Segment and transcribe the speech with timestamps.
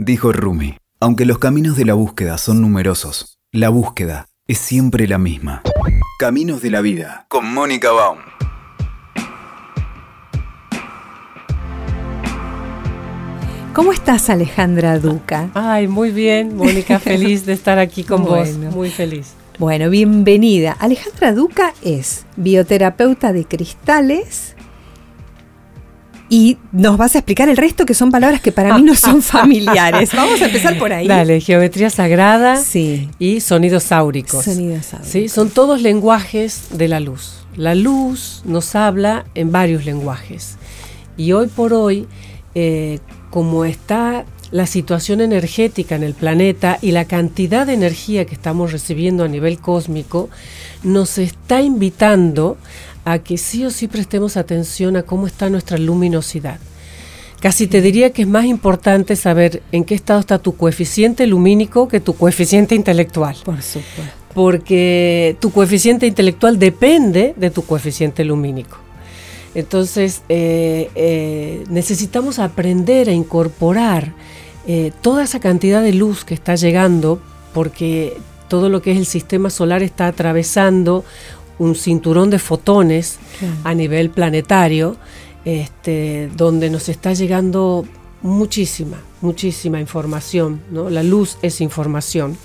[0.00, 5.18] Dijo Rumi, aunque los caminos de la búsqueda son numerosos, la búsqueda es siempre la
[5.18, 5.62] misma.
[6.20, 8.18] Caminos de la vida, con Mónica Baum.
[13.72, 15.50] ¿Cómo estás, Alejandra Duca?
[15.54, 19.34] Ay, muy bien, Mónica, feliz de estar aquí con vos, muy feliz.
[19.58, 20.76] Bueno, bienvenida.
[20.78, 24.54] Alejandra Duca es bioterapeuta de cristales
[26.30, 29.22] y nos vas a explicar el resto que son palabras que para mí no son
[29.36, 30.10] familiares.
[30.14, 31.08] Vamos a empezar por ahí.
[31.08, 33.08] Dale, geometría sagrada Sí.
[33.18, 34.44] y sonidos áuricos.
[34.44, 35.10] Sonidos áuricos.
[35.10, 37.34] Sí, son todos lenguajes de la luz.
[37.56, 40.56] La luz nos habla en varios lenguajes.
[41.16, 42.06] Y hoy por hoy,
[42.54, 42.98] eh,
[43.30, 48.72] como está la situación energética en el planeta y la cantidad de energía que estamos
[48.72, 50.30] recibiendo a nivel cósmico,
[50.82, 52.56] nos está invitando
[53.12, 56.58] a que sí o sí prestemos atención a cómo está nuestra luminosidad.
[57.40, 61.88] Casi te diría que es más importante saber en qué estado está tu coeficiente lumínico
[61.88, 64.02] que tu coeficiente intelectual Por supuesto.
[64.34, 68.76] porque tu coeficiente intelectual depende de tu coeficiente lumínico.
[69.54, 74.12] Entonces, eh, eh, necesitamos aprender a incorporar
[74.66, 77.22] eh, toda esa cantidad de luz que está llegando,
[77.54, 78.16] porque
[78.48, 81.04] todo lo que es el sistema solar está atravesando
[81.58, 83.54] un cinturón de fotones Claro.
[83.64, 84.96] a nivel planetario,
[85.44, 87.84] este, donde nos está llegando
[88.22, 90.60] muchísima, muchísima información.
[90.70, 90.90] ¿no?
[90.90, 92.36] La luz es información.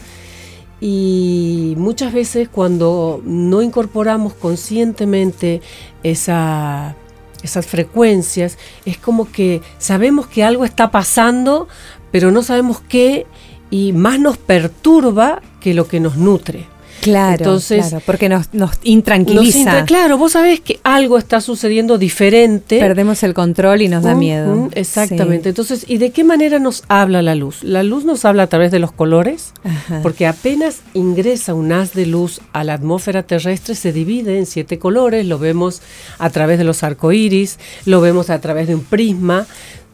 [0.81, 5.61] Y muchas veces cuando no incorporamos conscientemente
[6.03, 6.95] esa-
[7.42, 11.67] esas frecuencias, es como que sabemos que algo está pasando,
[12.11, 13.25] pero no sabemos qué,
[13.70, 16.66] y más nos perturba que lo que nos nutre.
[17.04, 18.48] Claro, Entonces, claro, porque nos,
[18.84, 19.59] intranquiliza.
[19.59, 22.80] intra- claro, vos sabés que algo está sucediendo diferente.
[22.80, 24.70] Perdemos el control y nos da miedo.
[24.73, 25.44] Exactamente.
[25.44, 25.50] Sí.
[25.50, 27.64] Entonces, ¿y de qué manera nos habla la luz?
[27.64, 30.00] La luz nos habla a través de los colores, Ajá.
[30.02, 34.80] porque apenas ingresa un haz de luz a la atmósfera terrestre, se divide en siete
[34.80, 35.82] colores, lo vemos
[36.20, 39.45] a través de los arcoíris, lo vemos a través de un prisma,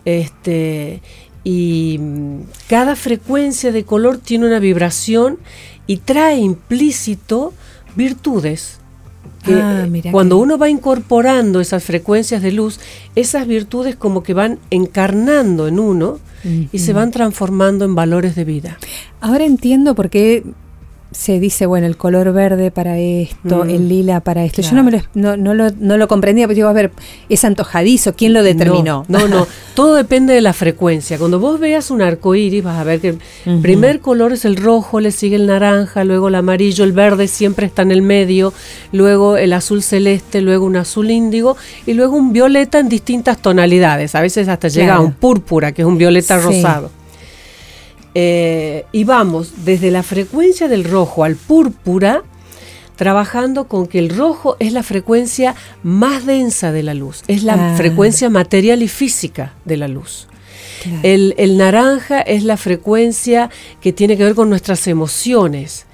[0.05, 1.01] este,
[1.43, 1.99] y
[2.67, 5.37] cada frecuencia de color tiene una vibración
[5.89, 7.51] y trae implícito
[7.95, 8.79] virtudes.
[9.43, 12.79] Que Ah, mira cuando uno va incorporando esas frecuencias de luz,
[13.15, 16.19] esas virtudes como que van encarnando en uno
[16.71, 18.77] y se van transformando en valores de vida.
[19.19, 20.43] Ahora entiendo por qué
[21.11, 24.61] se dice, bueno, el color verde para esto, Mm, el lila para esto.
[24.61, 26.91] Yo no, me lo, no, no lo, no lo comprendía, pero digo, a ver,
[27.29, 29.05] es antojadizo, ¿quién lo determinó?
[29.07, 31.17] No, no, no, todo depende de la frecuencia.
[31.17, 34.55] Cuando vos veas un arco iris, vas a ver que el primer color es el
[34.55, 38.53] rojo, le sigue el naranja, luego el amarillo, el verde siempre está en el medio,
[38.91, 44.13] luego el azul celeste, luego un azul índigo y luego un violeta en distintas tonalidades.
[44.15, 46.45] A veces hasta llega a un púrpura, que es un violeta Sí.
[46.45, 46.91] rosado.
[48.15, 52.23] Eh, y vamos desde la frecuencia del rojo al púrpura,
[52.95, 57.73] trabajando con que el rojo es la frecuencia más densa de la luz, es la
[57.73, 57.77] Ah.
[57.77, 60.27] frecuencia material y física de la luz.
[60.83, 60.99] Claro.
[61.03, 63.49] El, el naranja es la frecuencia
[63.81, 65.85] que tiene que ver con nuestras emociones.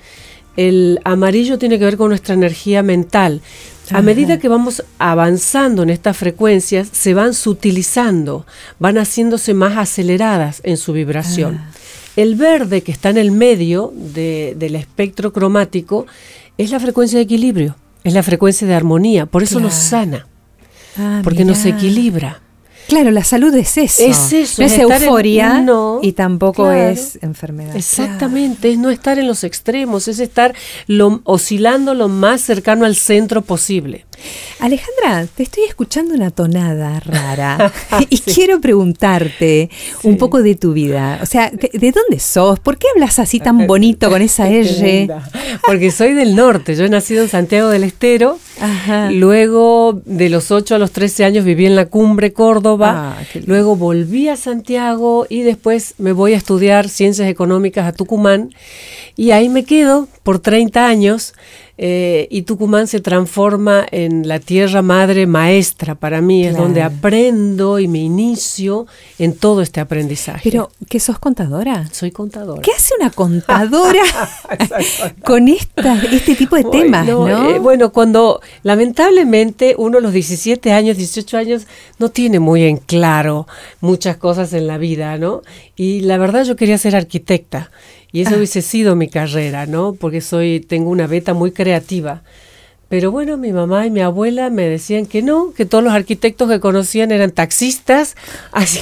[0.58, 3.42] El amarillo tiene que ver con nuestra energía mental.
[3.90, 4.02] A Ajá.
[4.02, 8.46] medida que vamos avanzando en estas frecuencias, se van sutilizando,
[8.80, 11.58] van haciéndose más aceleradas en su vibración.
[11.62, 11.72] Ah.
[12.16, 16.06] El verde que está en el medio de- del espectro cromático
[16.58, 20.28] es la frecuencia de equilibrio, es la frecuencia de armonía, por eso nos sana,
[20.98, 22.40] Ah, porque nos equilibra.
[22.88, 24.04] Claro, la salud es eso.
[24.04, 26.90] Es eso, No es es estar en- euforia no, y tampoco claro.
[26.92, 27.76] es enfermedad.
[27.76, 30.54] Exactamente, es no estar en los extremos, es estar
[30.86, 34.06] lo- oscilando lo más cercano al centro posible.
[34.60, 37.72] Alejandra, te estoy escuchando una tonada rara
[38.10, 39.70] y quiero preguntarte
[40.04, 41.20] un poco de tu vida.
[41.22, 42.60] O sea, ¿de de dónde sos?
[42.60, 45.10] ¿Por qué hablas así tan bonito con esa R?
[45.66, 49.12] Porque soy del norte, yo he nacido en Santiago del Estero, Ajá.
[49.12, 53.76] luego de los 8 a los 13 años viví en la cumbre Córdoba, Ah, luego
[53.76, 58.54] volví a Santiago y después me voy a estudiar ciencias económicas a Tucumán
[59.16, 61.34] y ahí me quedo por 30 años
[61.78, 67.80] eh, y Tucumán se transforma en la tierra madre maestra para mí, es donde aprendo
[67.80, 68.88] y me inicio
[69.20, 70.50] en todo este aprendizaje.
[70.50, 71.86] Pero, ¿qué sos contadora?
[71.92, 72.62] soy contadora.
[72.62, 74.02] ¿Qué hace una contadora
[75.24, 77.28] con esta, este tipo de temas, no?
[77.50, 81.68] eh, bueno, cuando lamentablemente uno a los 17 años, 18 años,
[82.00, 83.48] no tiene muy en claro
[83.82, 85.42] muchas cosas en la vida, ¿no?
[85.76, 87.70] Y la verdad yo quería ser arquitecta
[88.16, 88.38] y eso Ah.
[88.38, 89.94] hubiese sido mi carrera, ¿no?
[89.94, 92.24] Porque soy, tengo una beta muy creativa.
[92.88, 96.50] Pero bueno, mi mamá y mi abuela me decían que no, que todos los arquitectos
[96.50, 98.16] que conocían eran taxistas,
[98.54, 98.80] así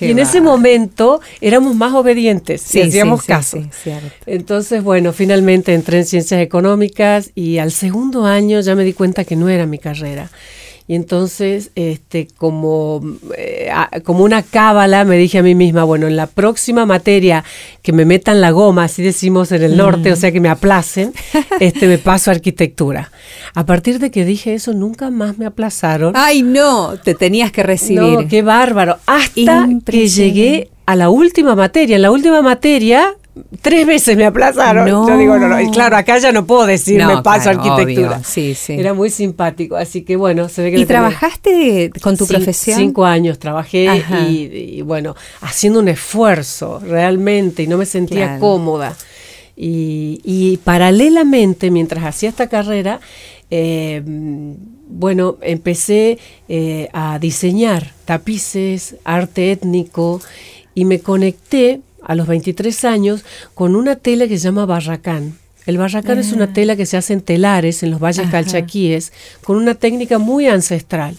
[0.00, 3.58] y en ese momento éramos más obedientes y hacíamos caso.
[4.26, 9.24] Entonces, bueno, finalmente entré en ciencias económicas y al segundo año ya me di cuenta
[9.24, 10.30] que no era mi carrera.
[10.88, 13.02] Y entonces, este, como,
[13.36, 13.70] eh,
[14.04, 17.44] como una cábala, me dije a mí misma, bueno, en la próxima materia
[17.82, 21.12] que me metan la goma, así decimos en el norte, o sea, que me aplacen,
[21.60, 23.12] este, me paso a arquitectura.
[23.54, 26.14] A partir de que dije eso, nunca más me aplazaron.
[26.16, 28.00] Ay, no, te tenías que recibir.
[28.00, 28.96] No, qué bárbaro.
[29.04, 31.96] Hasta que llegué a la última materia.
[31.96, 33.14] En la última materia
[33.60, 34.86] tres veces me aplazaron.
[34.86, 35.60] Yo digo, no, no.
[35.60, 38.22] Y claro, acá ya no puedo decir me paso arquitectura.
[38.24, 38.74] Sí, sí.
[38.74, 40.78] Era muy simpático, así que bueno, se ve que...
[40.78, 42.78] ¿Y trabajaste con tu profesión?
[42.78, 48.96] Cinco años trabajé y, bueno, haciendo un esfuerzo realmente y no me sentía cómoda.
[49.56, 53.00] Y, paralelamente, mientras hacía esta carrera,
[53.50, 54.02] eh,
[54.88, 56.18] bueno, empecé
[56.48, 60.20] eh, a diseñar tapices, arte étnico
[60.74, 63.24] y me conecté a los 23 años
[63.54, 65.38] con una tela que se llama barracán.
[65.66, 66.52] El barracán es una ah.
[66.52, 69.12] tela que se hace en telares en los valles calchaquíes
[69.44, 71.14] con una técnica muy ancestral.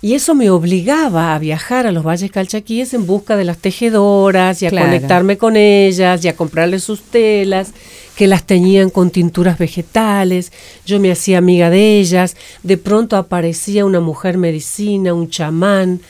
[0.00, 4.60] Y eso me obligaba a viajar a los valles calchaquíes en busca de las tejedoras
[4.62, 7.72] y a conectarme con ellas y a comprarles sus telas,
[8.16, 10.50] que las teñían con tinturas vegetales.
[10.86, 12.36] Yo me hacía amiga de ellas.
[12.64, 16.00] De pronto aparecía una mujer medicina, un chamán,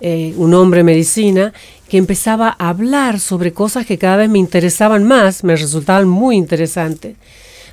[0.00, 1.52] eh, un hombre medicina,
[1.88, 6.36] que empezaba a hablar sobre cosas que cada vez me interesaban más, me resultaban muy
[6.36, 7.16] interesantes.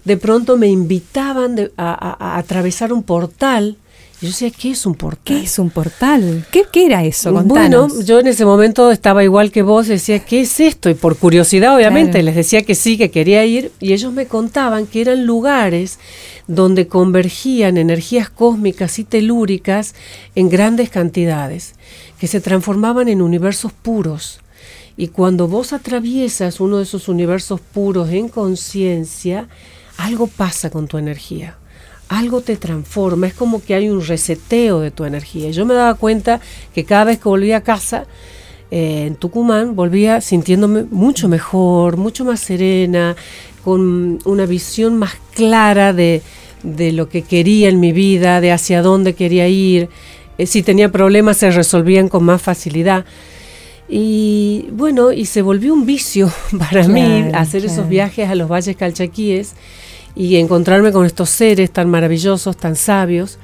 [0.04, 3.78] De pronto me invitaban a, atravesar un portal.
[4.20, 5.24] Y yo decía, ¿qué es un portal?
[5.24, 6.46] ¿Qué es un portal?
[6.52, 7.32] ¿Qué, era eso?
[7.44, 10.90] Bueno, yo en ese momento estaba igual que vos, decía, ¿qué es esto?
[10.90, 13.72] Y por curiosidad, obviamente, les decía que sí, que quería ir.
[13.80, 15.98] Y ellos me contaban que eran lugares
[16.48, 19.96] donde convergían energías cósmicas y telúricas
[20.36, 21.74] en grandes cantidades
[22.22, 24.42] que se transformaban en universos puros.
[24.96, 29.48] Y cuando vos atraviesas uno de esos universos puros en conciencia,
[29.98, 31.58] algo pasa con tu energía.
[32.10, 35.50] Algo te transforma, es como que hay un reseteo de tu energía.
[35.50, 36.40] Yo me daba cuenta
[36.76, 38.06] que cada vez que volvía a casa,
[38.70, 43.16] eh, en Tucumán, volvía sintiéndome mucho mejor, mucho más serena,
[43.64, 46.22] con una visión más clara de,
[46.62, 49.90] de lo que quería en mi vida, de hacia dónde quería ir.
[50.42, 53.06] Eh, si tenía problemas se resolvían con más facilidad.
[53.88, 58.76] Y bueno, y se volvió un vicio para mí hacer esos viajes a los valles
[58.76, 59.54] calchaquíes
[60.16, 63.38] y encontrarme con estos seres tan maravillosos, tan sabios.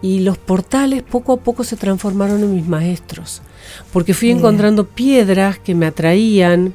[0.00, 3.42] Y los portales poco a poco se transformaron en mis maestros,
[3.92, 6.72] porque fui encontrando piedras que me atraían,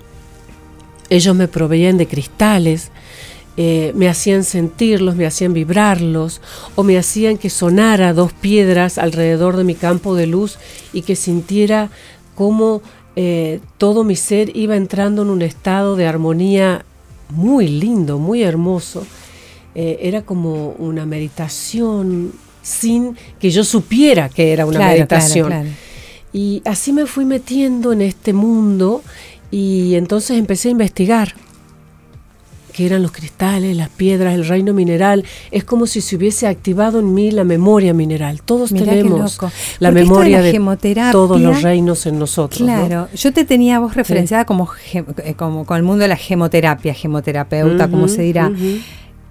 [1.10, 2.92] ellos me proveían de cristales,
[3.58, 6.42] eh, me hacían sentirlos, me hacían vibrarlos,
[6.76, 10.58] o me hacían que sonara dos piedras alrededor de mi campo de luz
[10.92, 11.90] y que sintiera
[12.36, 12.82] cómo
[13.16, 16.84] eh, todo mi ser iba entrando en un estado de armonía
[17.30, 19.08] muy lindo, muy hermoso.
[19.74, 25.76] Eh, era como una meditación sin que yo supiera que era una meditación.
[26.34, 29.02] Y así me fui metiendo en este mundo
[29.50, 31.36] y entonces empecé a investigar
[32.76, 35.24] que eran los cristales, las piedras, el reino mineral.
[35.50, 38.42] Es como si se hubiese activado en mí la memoria mineral.
[38.42, 39.40] Todos tenemos
[39.80, 40.60] la memoria de,
[41.14, 42.62] todos los reinos en nosotros.
[42.62, 46.94] Claro, yo te tenía vos referenciada como, eh, como con el mundo de la gemoterapia,
[46.94, 48.52] gemoterapeuta, como se dirá.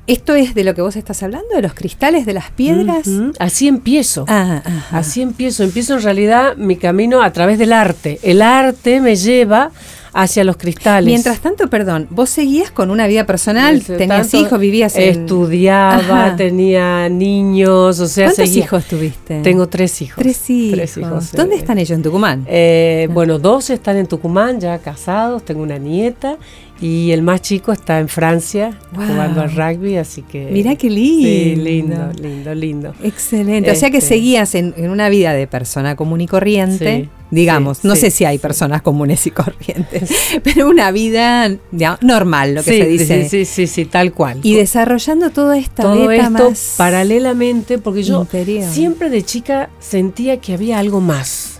[0.07, 1.49] ¿Esto es de lo que vos estás hablando?
[1.55, 3.09] ¿De los cristales, de las piedras?
[3.39, 4.25] Así empiezo.
[4.27, 5.65] Ah, Así empiezo.
[5.65, 8.19] Empiezo en realidad mi camino a través del arte.
[8.23, 9.71] El arte me lleva
[10.15, 11.07] hacia los cristales.
[11.07, 15.23] Mientras tanto, perdón, vos seguías con una vida personal, tenías hijos, vivías en...
[15.23, 19.43] Estudiaba, tenía niños, o sea, ¿Cuántos hijos tuviste?
[19.43, 20.23] Tengo tres hijos.
[20.23, 21.33] Tres hijos.
[21.33, 21.97] ¿Dónde están ellos?
[21.97, 22.47] ¿En Tucumán?
[22.49, 26.39] Eh, bueno, dos están en Tucumán, ya casados, tengo una nieta
[26.81, 30.49] y el más chico está en Francia jugando al rugby, así que...
[30.51, 31.29] Mira qué lindo.
[31.29, 32.95] Sí, lindo, lindo, lindo.
[33.03, 33.71] Excelente.
[33.71, 37.85] o sea que este seguías en, una vida de persona común y corriente, digamos.
[37.85, 40.11] no sé si hay personas comunes y corrientes,
[40.43, 41.49] pero una vida
[42.01, 43.29] normal, lo que se dice.
[43.29, 44.41] Sí, sí, sí, tal cual.
[44.43, 48.27] Y desarrollando toda esta Todo esto paralelamente, porque yo
[48.71, 51.54] siempre de chica sentía que había algo más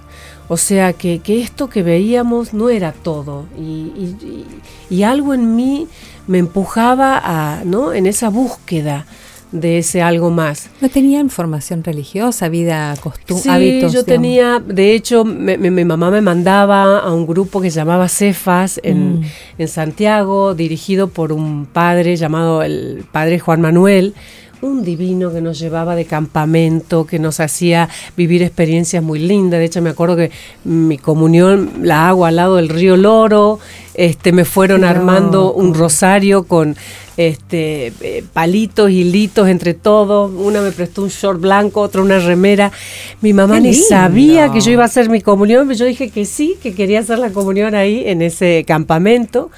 [0.49, 5.87] o sea que, esto que veíamos no era todo y, algo en mí
[6.27, 7.93] me empujaba a, ¿no?
[7.93, 9.07] en esa búsqueda
[9.53, 10.69] de ese algo más.
[10.81, 16.99] ¿No tenían formación religiosa, vida, costumbre, sí, yo tenía, de hecho, mi mamá me mandaba
[16.99, 19.25] a un grupo que se llamaba Cefas en, mm.
[19.59, 24.15] en Santiago, dirigido por un padre llamado el padre Juan Manuel,
[24.65, 29.61] un divino que nos llevaba de campamento, que nos hacía vivir experiencias muy lindas.
[29.61, 30.31] De hecho, me acuerdo que
[30.65, 33.59] mi comunión la hago al lado del río Loro,
[33.95, 36.77] este, me fueron armando un rosario con
[37.17, 40.33] este, eh, palitos, hilitos entre todos.
[40.35, 42.73] Una me prestó un short blanco, otra una remera.
[43.21, 46.25] Mi mamá ni sabía que yo iba a hacer mi comunión, pero yo dije que
[46.25, 49.51] sí, que quería hacer la comunión ahí en ese campamento.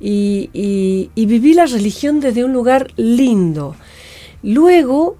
[0.00, 3.76] Y, viví la religión desde un lugar lindo.
[4.44, 5.16] Luego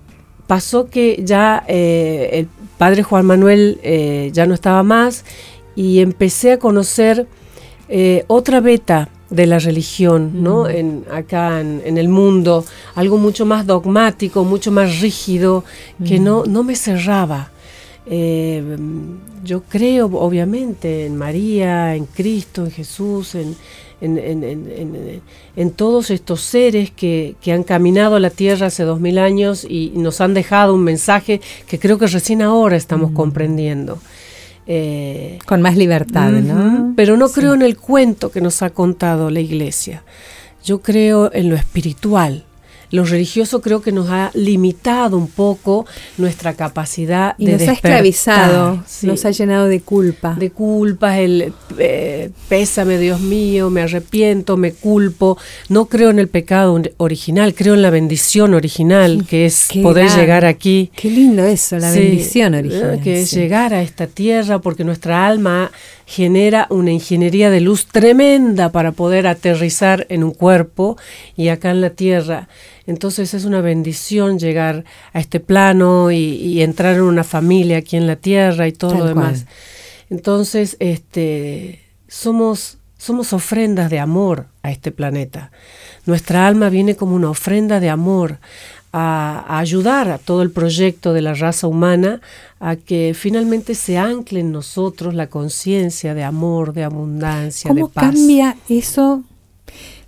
[0.46, 5.24] pasó que ya eh, el padre Juan Manuel eh, ya no estaba más
[5.74, 7.26] y empecé a conocer
[8.28, 10.68] otra beta de la religión, ¿no?
[10.68, 12.64] En, acá en, el mundo,
[12.94, 15.64] algo mucho más dogmático, mucho más rígido,
[16.06, 17.50] que no, no me cerraba.
[18.06, 18.62] Eh,
[19.42, 23.56] yo creo, obviamente, en María, en Cristo, en Jesús, en,
[24.00, 29.92] en, todos estos seres que, que, han caminado la tierra hace dos mil años y
[29.94, 33.98] nos han dejado un mensaje que creo que recién ahora estamos comprendiendo.
[34.66, 36.94] Eh, Con más libertad, ¿no?
[36.96, 40.02] Pero no creo en el cuento que nos ha contado la iglesia.
[40.64, 42.44] Yo creo en lo espiritual,
[42.94, 45.84] lo religioso creo que nos ha limitado un poco
[46.16, 50.36] nuestra capacidad y de nos ha esclavizado, nos ha llenado de culpa.
[50.38, 55.36] De culpa, el eh, pésame Dios mío, me arrepiento, me culpo.
[55.68, 60.44] No creo en el pecado original, creo en la bendición original, que es poder llegar
[60.44, 60.92] aquí.
[60.94, 63.00] Qué lindo eso, la bendición original.
[63.02, 65.72] Que es llegar a esta tierra porque nuestra alma
[66.06, 70.96] genera una ingeniería de luz tremenda para poder aterrizar en un cuerpo
[71.36, 72.48] y acá en la tierra.
[72.86, 78.06] Entonces es una bendición llegar a este plano y, entrar en una familia aquí en
[78.06, 79.46] la tierra y todo lo demás.
[80.10, 85.50] Entonces, este, somos, somos ofrendas de amor a este planeta.
[86.06, 88.38] Nuestra alma viene como una ofrenda de amor
[88.92, 92.20] a, ayudar a todo el proyecto de la raza humana
[92.60, 97.92] a que finalmente se ancle en nosotros la conciencia de amor, de abundancia, de paz.
[97.94, 99.24] ¿Cómo cambia eso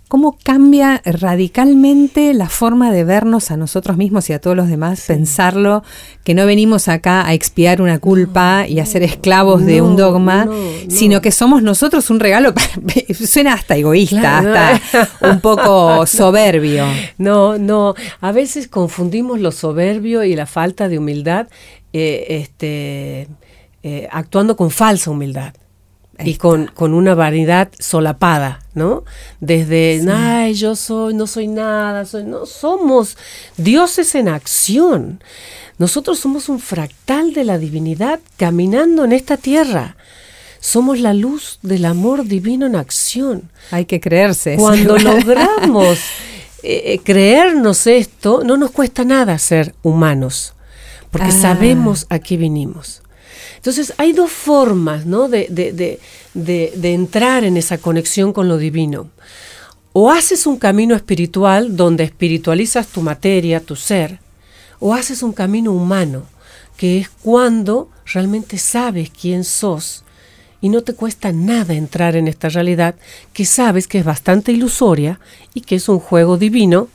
[0.07, 5.03] cómo cambia radicalmente la forma de vernos a nosotros mismos y a todos los demás,
[5.07, 5.83] pensarlo,
[6.23, 10.47] que no venimos acá a expiar una culpa y a ser esclavos de un dogma,
[10.87, 12.53] sino que somos nosotros un regalo,
[13.13, 16.85] suena hasta egoísta, hasta un poco soberbio.
[17.17, 21.47] No, no, a veces confundimos lo soberbio y la falta de humildad
[21.93, 23.27] eh, este,
[23.83, 25.53] eh, actuando con falsa humildad
[26.23, 29.03] y con, con, una variedad solapada, ¿no?
[29.39, 33.17] Desde, ay, yo soy, no soy nada, soy, no somos
[33.57, 35.21] dioses en acción.
[35.77, 39.95] Nosotros somos un fractal de la divinidad caminando en esta tierra.
[40.59, 43.51] Somos la luz del amor divino en acción.
[43.69, 44.55] Hay que creerse.
[44.57, 45.99] Cuando logramos
[46.63, 50.55] eh, eh, creernos esto, no nos cuesta nada ser humanos,
[51.11, 51.31] porque ah.
[51.41, 53.03] sabemos a qué vinimos.
[53.57, 55.27] Entonces hay dos formas ¿no?
[55.27, 55.47] de,
[56.33, 59.09] de, entrar en esa conexión con lo divino.
[59.93, 64.19] O haces un camino espiritual donde espiritualizas tu materia, tu ser,
[64.79, 66.23] o haces un camino humano,
[66.77, 70.03] que es cuando realmente sabes quién sos
[70.61, 72.95] y no te cuesta nada entrar en esta realidad
[73.33, 75.19] que sabes que es bastante ilusoria
[75.53, 76.89] y que es un juego divino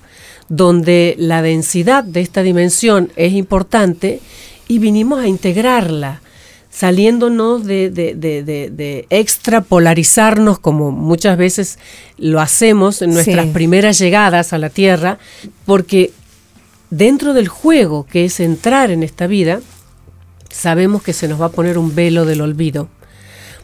[0.49, 4.21] donde la densidad de esta dimensión es importante
[4.69, 6.23] y vinimos a integrarla
[6.73, 11.79] saliéndonos de, de, de, de, extrapolarizarnos como muchas veces
[12.17, 15.19] lo hacemos en nuestras primeras llegadas a la Tierra,
[15.67, 16.13] porque
[16.89, 19.61] dentro del juego que es entrar en esta vida,
[20.51, 22.89] sabemos que se nos va a poner un velo del olvido,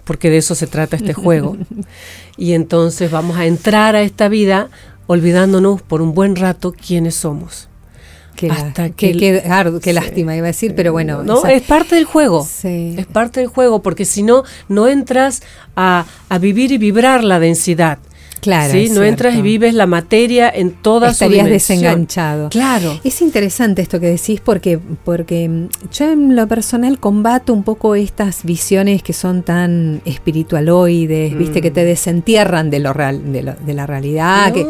[0.04, 1.56] porque de eso se trata este juego.
[2.36, 4.68] y entonces vamos a entrar a esta vida
[5.06, 7.70] olvidándonos por un buen rato quiénes somos.
[8.38, 11.24] Qué, Hasta qué, lástima iba a decir, pero bueno.
[11.24, 12.46] No, es parte del juego.
[12.62, 15.42] Es parte del juego, porque si no, no entras
[15.74, 16.06] a,
[16.40, 17.98] vivir y vibrar la densidad.
[18.40, 18.72] Claro.
[18.72, 18.90] ¿sí?
[18.90, 22.50] No entras y vives la materia en toda Estarías su desenganchado.
[22.50, 23.00] Claro.
[23.02, 27.96] Es interesante esto que decís porque, porque mm, yo en lo personal combato un poco
[27.96, 31.86] estas visiones que son tan espiritualoides, viste, que te mm.
[31.86, 34.52] desentierran de lo real, de, la realidad.
[34.52, 34.64] que,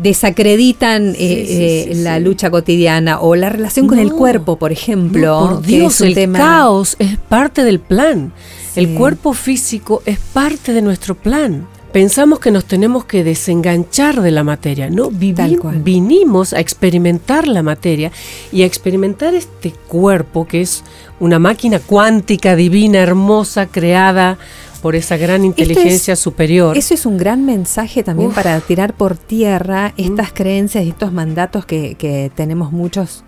[0.00, 5.48] desacreditan eh, eh, la lucha cotidiana o la relación con el cuerpo, por ejemplo.
[5.48, 8.32] por Dios, el caos es parte del plan.
[8.74, 11.66] El cuerpo físico es parte de nuestro plan.
[11.92, 15.10] Pensamos que nos tenemos que desenganchar de la materia, ¿no?
[15.10, 18.10] vinimos a experimentar la materia
[18.50, 20.84] y a experimentar este cuerpo que es
[21.20, 24.38] una máquina cuántica, divina, hermosa, creada
[24.82, 26.76] por esa gran inteligencia superior.
[26.76, 28.34] Eso es un gran mensaje también Uf.
[28.34, 30.34] para tirar por tierra estas Mm.
[30.34, 33.24] creencias y estos mandatos que, que tenemos muchos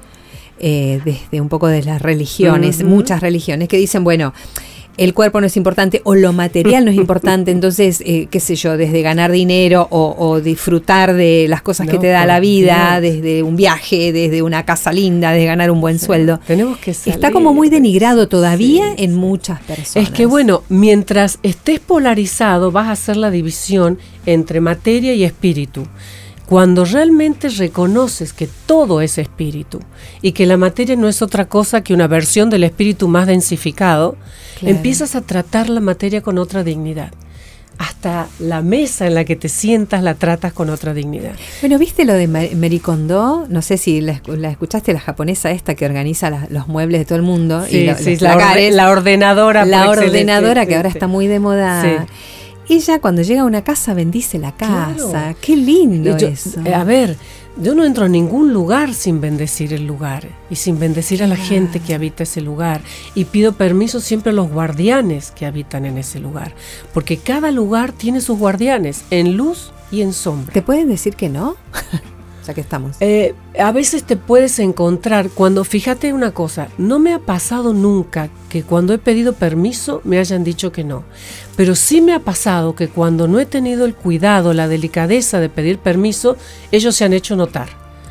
[0.61, 2.87] eh, desde un poco de las religiones, Ujú.
[2.89, 4.33] muchas religiones que dicen, bueno,
[4.97, 8.55] el cuerpo no es importante o lo material no es importante, entonces, eh, qué sé
[8.57, 13.01] yo, desde ganar dinero o, o disfrutar de las cosas que te da la vida,
[13.01, 13.15] Dios.
[13.15, 16.41] desde un viaje, desde una casa linda, de ganar un buen sueldo.
[16.47, 20.09] Tenemos que Está como muy de- denigrado todavía Sí, en muchas personas.
[20.09, 25.87] Es que bueno, mientras estés polarizado vas a hacer la división entre materia y espíritu.
[26.47, 29.81] Cuando realmente reconoces que todo es espíritu
[30.21, 34.17] y que la materia no es otra cosa que una versión del espíritu más densificado,
[34.61, 34.77] Claro.
[34.77, 37.13] empiezas a tratar la materia con otra dignidad.
[37.77, 41.33] Hasta la mesa en la que te sientas la tratas con otra dignidad.
[41.61, 43.47] Bueno, ¿viste lo de Ma- Marie Kondo?
[43.49, 47.01] No sé si la, escu- la escuchaste, la japonesa esta que organiza la- los muebles
[47.01, 47.65] de todo el mundo.
[47.69, 49.65] Sí, lo- sí, los la, orde- la ordenadora.
[49.65, 51.83] La ordenadora excelencia, que ahora está muy de moda.
[51.83, 51.89] Sí.
[52.69, 54.95] Ella cuando llega a una casa bendice la casa.
[54.97, 55.37] Claro.
[55.41, 56.61] Qué lindo yo- eso.
[56.65, 57.17] eh, a ver,
[57.57, 61.37] yo no entro a ningún lugar sin bendecir el lugar y sin bendecir a la
[61.37, 62.81] gente que habita ese lugar.
[63.15, 66.55] Y pido permiso siempre a los guardianes que habitan en ese lugar.
[66.93, 70.53] Porque cada lugar tiene sus guardianes, en luz y en sombra.
[70.53, 71.57] ¿Te pueden decir que no?
[72.47, 72.97] ya que estamos.
[73.01, 78.29] Eh, a veces te puedes encontrar cuando, fíjate una cosa, no me ha pasado nunca
[78.49, 81.05] que cuando he pedido permiso me hayan dicho que no,
[81.57, 85.49] pero sí me ha pasado que cuando no he tenido el cuidado, la delicadeza de
[85.49, 86.37] pedir permiso,
[86.71, 87.69] ellos se han hecho notar,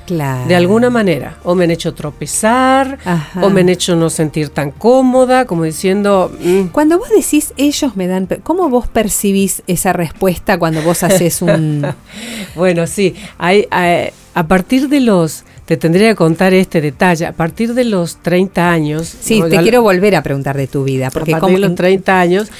[0.08, 0.48] claro.
[0.48, 3.46] de alguna manera, o me han hecho tropezar, Ajá.
[3.46, 7.96] o me han hecho no sentir tan cómoda, como diciendo, mm, Cuando vos decís ellos
[7.96, 11.86] me dan, ¿cómo vos percibís esa respuesta cuando vos haces un
[12.56, 17.34] Bueno, sí, hay, hay- a partir de los, te tendría que contar este detalle, a
[17.34, 19.16] partir de los 30 años.
[19.22, 19.48] Sí, ¿no?
[19.48, 22.20] te quiero volver a preguntar de tu vida, porque a partir como de los 30
[22.20, 22.52] años,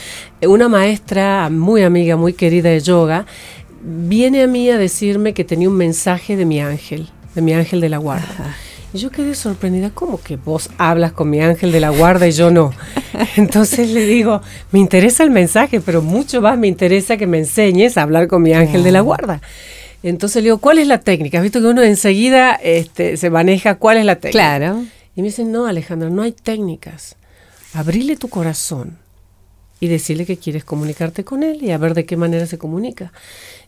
[0.42, 3.26] una maestra muy amiga, muy querida de yoga,
[3.82, 7.82] viene a mí a decirme que tenía un mensaje de mi ángel, de mi ángel
[7.82, 8.28] de la guarda.
[8.30, 8.56] Ajá.
[8.94, 12.32] Y yo quedé sorprendida, ¿cómo que vos hablas con mi ángel de la guarda y
[12.32, 12.72] yo no?
[13.38, 17.98] Entonces le digo, me interesa el mensaje, pero mucho más me interesa que me enseñes
[17.98, 19.42] a hablar con mi ángel de la guarda.
[20.04, 21.38] Entonces le digo, ¿cuál es la técnica?
[21.38, 24.58] ¿Has visto que uno enseguida este, se maneja cuál es la técnica?
[24.58, 24.84] Claro.
[25.16, 27.16] Y me dicen, no, Alejandra, no hay técnicas.
[27.74, 28.98] Abrile tu corazón
[29.80, 33.12] y decirle que quieres comunicarte con él y a ver de qué manera se comunica.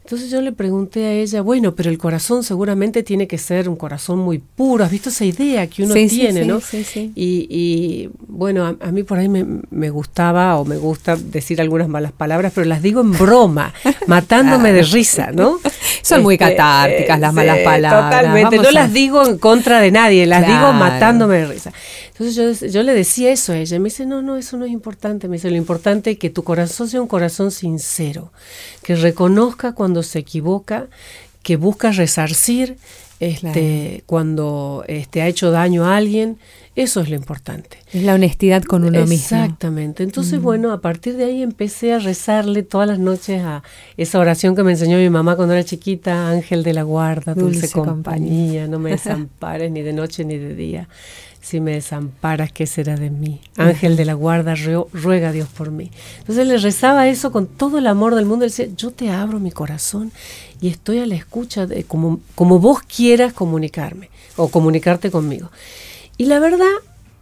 [0.06, 3.76] Entonces yo le pregunté a ella, bueno, pero el corazón seguramente tiene que ser un
[3.76, 4.84] corazón muy puro.
[4.84, 6.62] ¿Has visto esa idea que uno Sí, tiene, sí, no?
[6.62, 7.12] sí, sí.
[7.16, 11.60] Y, y, bueno, a, a mí por ahí me, me gustaba o me gusta decir
[11.60, 13.74] algunas malas palabras, pero las digo en broma,
[14.08, 15.58] matándome de risa, ¿no?
[16.04, 19.90] Son muy catárticas las malas palabras, Totalmente, vamos no a- las digo en contra de
[19.90, 21.74] nadie, las digo matándome de risa.
[22.18, 24.72] Entonces yo, yo le decía eso a ella, me dice, no, no, eso no es
[24.72, 28.32] importante, me dice, lo importante es que tu corazón sea un corazón sincero,
[28.84, 30.88] que reconozca cuando se equivoca,
[31.44, 32.78] que busca resarcir
[33.20, 36.38] este, cuando este, ha hecho daño a alguien,
[36.76, 37.78] eso es lo importante.
[37.94, 39.14] Es la honestidad con uno mismo.
[39.16, 40.04] Exactamente.
[40.04, 43.64] Entonces, bueno, a partir de ahí empecé a rezarle todas las noches a
[43.96, 47.62] esa oración que me enseñó mi mamá cuando era chiquita, Ángel de la guarda, dulce,
[47.62, 50.90] Dulce compañía, no me desampares ni de noche ni de día.
[51.40, 53.40] Si me desamparas, ¿qué será de mí?
[53.56, 55.92] Ángel de la guarda, reo- ruega a Dios por mí.
[56.18, 58.46] Entonces le rezaba eso con todo el amor del mundo.
[58.46, 60.12] Él decía, yo te abro mi corazón
[60.60, 65.52] y estoy a la escucha de como, como vos quieras comunicarme o comunicarte conmigo.
[66.18, 66.66] Y la verdad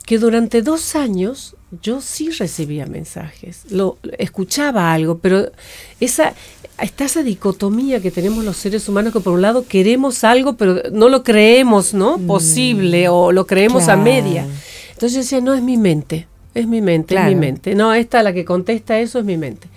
[0.06, 5.52] que durante dos años yo sí recibía mensajes, lo escuchaba algo, pero
[6.00, 6.34] esa
[6.80, 10.82] está esa dicotomía que tenemos los seres humanos que por un lado queremos algo, pero
[10.92, 12.18] no lo creemos, ¿no?
[12.20, 14.46] Posible o lo creemos a media.
[14.92, 17.76] Entonces yo decía, no es mi mente, es mi mente, es mi mente.
[17.76, 19.68] No, esta la que contesta eso es mi mente.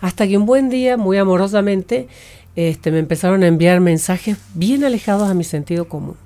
[0.00, 2.08] Hasta que un buen día, muy amorosamente,
[2.54, 6.16] este, me empezaron a enviar mensajes bien alejados a mi sentido común.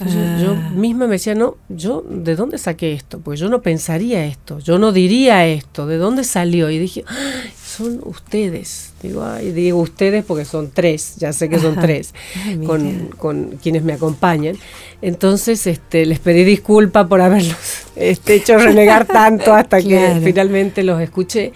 [0.00, 0.70] Entonces yo Ah.
[0.76, 3.18] misma me decía, no, yo, ¿de dónde saqué esto?
[3.18, 6.70] Pues yo no pensaría esto, yo no diría esto, ¿de dónde salió?
[6.70, 8.92] Y dije, "Ay, son ustedes.
[9.02, 12.14] Digo, ay, digo ustedes porque son tres, ya sé que son tres,
[12.46, 14.56] Ay, con, con quienes me acompañan.
[15.02, 17.56] Entonces este, les pedí disculpa por haberlos
[17.96, 20.20] este, hecho renegar tanto hasta Claro.
[20.20, 21.52] que finalmente los escuché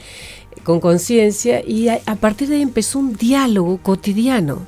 [0.64, 4.66] con conciencia y a, a partir de ahí empezó un diálogo cotidiano,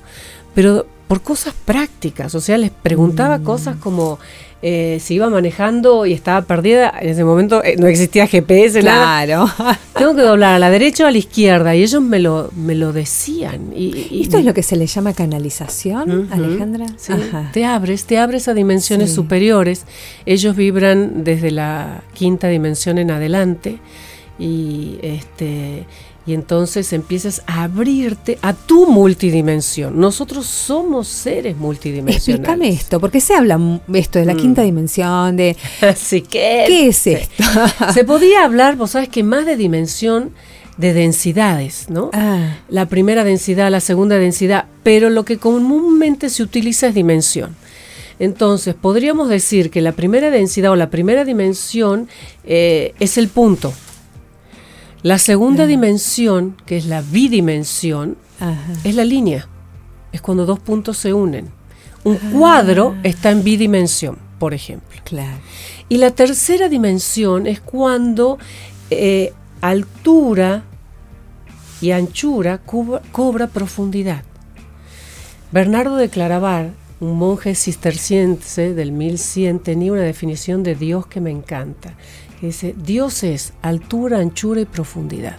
[0.55, 3.45] pero por cosas prácticas, o sea, les preguntaba Mm.
[3.45, 4.19] cosas como
[4.67, 9.23] eh, si iba manejando y estaba perdida, en ese momento eh, no existía GPS, nada.
[9.27, 9.47] Claro.
[9.99, 12.75] Tengo que doblar a la derecha o a la izquierda y ellos me lo, me
[12.75, 13.75] lo decían.
[13.77, 16.29] Y, y- ¿Esto es lo que se le llama canalización.
[16.33, 16.87] Alejandra?
[16.97, 17.51] Sí, Ajá.
[17.53, 19.17] te abres, te abres a dimensiones Sí.
[19.17, 19.85] superiores.
[20.25, 23.81] Ellos vibran desde la quinta dimensión en adelante
[24.39, 25.85] y este
[26.27, 29.99] y entonces empiezas a abrirte a tu multidimensión.
[30.01, 32.29] Nosotros somos seres multidimensionales.
[32.49, 33.59] Explícame esto, porque se habla
[33.93, 34.65] esto de la quinta Mm.
[34.65, 37.45] dimensión, de Así que ¿qué es esto?
[37.93, 40.31] se podía hablar, vos sabes que más de dimensión
[40.79, 42.11] de densidades, ¿no?
[42.13, 47.55] Ah, La primera densidad, la segunda densidad, pero lo que comúnmente se utiliza es dimensión.
[48.19, 52.09] Entonces, podríamos decir que la primera densidad o la primera dimensión
[52.45, 53.73] eh, es el punto.
[55.05, 58.73] La segunda dimensión, que es la bidimensión, ajá.
[58.85, 59.47] es la línea.
[60.13, 61.51] Es cuando dos puntos se unen.
[62.05, 64.99] Un cuadro está en bidimensión, por ejemplo.
[65.05, 65.37] Claro.
[65.91, 68.39] Y la tercera dimensión es cuando
[68.89, 70.65] eh, altura
[71.83, 74.23] y anchura cobra profundidad.
[75.53, 81.31] Bernardo de Claraval, un monje cisterciense del 1100, tenía una definición de Dios que me
[81.31, 81.93] encanta.
[82.45, 85.39] Que dice, Dios es altura, anchura y profundidad.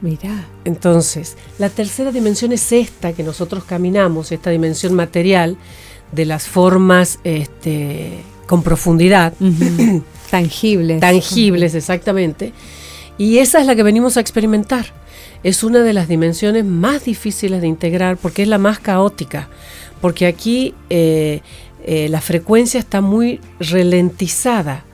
[0.00, 0.46] Mirá.
[0.64, 5.56] Entonces, la tercera dimensión es esta que nosotros caminamos, esta dimensión material
[6.12, 9.34] de las formas este, con profundidad.
[10.30, 11.00] Tangibles.
[11.00, 12.52] tangibles exactamente,
[13.18, 14.86] y esa es la que venimos a experimentar.
[15.42, 19.48] Es una de las dimensiones más difíciles de integrar porque es la más caótica,
[20.00, 21.40] porque aquí eh,
[21.84, 24.84] eh, la frecuencia está muy ralentizada.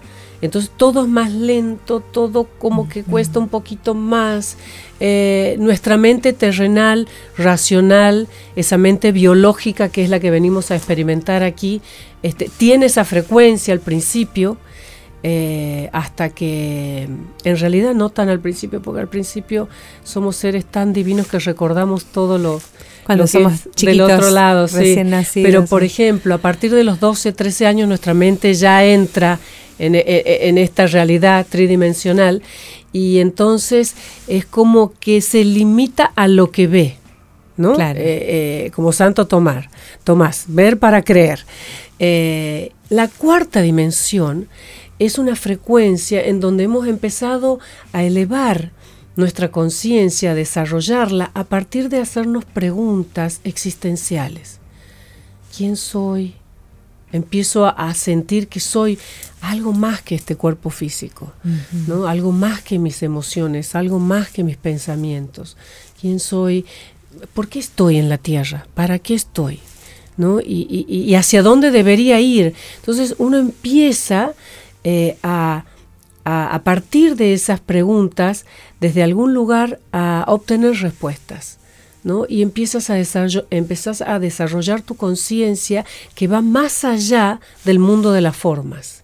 [0.41, 4.57] Entonces todo es más lento, todo como que cuesta un poquito más.
[5.01, 11.43] Eh, nuestra mente terrenal, racional, esa mente biológica que es la que venimos a experimentar
[11.43, 11.81] aquí,
[12.23, 14.59] este, tiene esa frecuencia al principio,
[15.25, 17.09] eh, hasta que
[17.43, 19.69] en realidad no tan al principio, porque al principio
[20.05, 22.61] somos seres tan divinos que recordamos todo lo,
[23.05, 24.97] Cuando lo que somos es del otro lado, sí.
[25.05, 25.49] nacidos.
[25.49, 29.41] Pero por ejemplo, a partir de los 12, 13 años nuestra mente ya entra
[29.79, 32.43] en, e- e- en esta realidad tridimensional
[32.93, 33.95] y entonces
[34.27, 36.97] es como que se limita a lo que ve.
[37.57, 37.75] ¿no?
[37.75, 37.99] Claro.
[37.99, 39.69] Eh, eh, como Santo Tomar,
[40.05, 41.45] Tomás, ver para creer.
[41.99, 44.49] Eh, la cuarta dimensión
[44.99, 47.59] es una frecuencia en donde hemos empezado
[47.93, 48.71] a elevar
[49.17, 54.61] nuestra conciencia, a desarrollarla a partir de hacernos preguntas existenciales.
[55.57, 56.37] ¿Quién soy?
[57.13, 58.99] Empiezo a, sentir que soy
[59.41, 61.33] algo más que este cuerpo físico,
[61.87, 62.07] ¿no?
[62.07, 65.57] algo más que mis emociones, algo más que mis pensamientos.
[66.01, 66.67] ¿Quién soy?
[67.35, 68.67] ¿Por qué estoy en la tierra?
[68.75, 69.61] ¿Para qué estoy?
[70.17, 70.41] ¿No?
[70.41, 72.55] Y, y- y hacia dónde debería ir.
[72.81, 74.33] Entonces uno empieza
[74.85, 75.65] eh, a,
[76.25, 78.45] a, a partir de esas preguntas,
[78.81, 81.59] desde algún lugar, a obtener respuestas.
[82.05, 82.25] ¿No?
[82.29, 82.99] Y empiezas a,
[83.51, 85.85] empezás a desarrollar tu conciencia
[86.15, 88.98] que va más allá del mundo de las formas.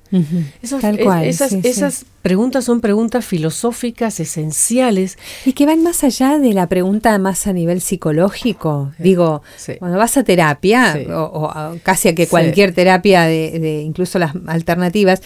[0.62, 1.24] Esas, Tal es- cual.
[1.24, 1.68] esas, sí, sí.
[1.68, 5.18] esas preguntas son preguntas filosóficas esenciales.
[5.44, 8.92] Y que van más allá de la pregunta más a nivel psicológico.
[8.98, 9.74] Digo, sí.
[9.79, 14.33] cuando vas a terapia, o, o casi a que cualquier terapia, de, de incluso las
[14.46, 15.20] alternativas,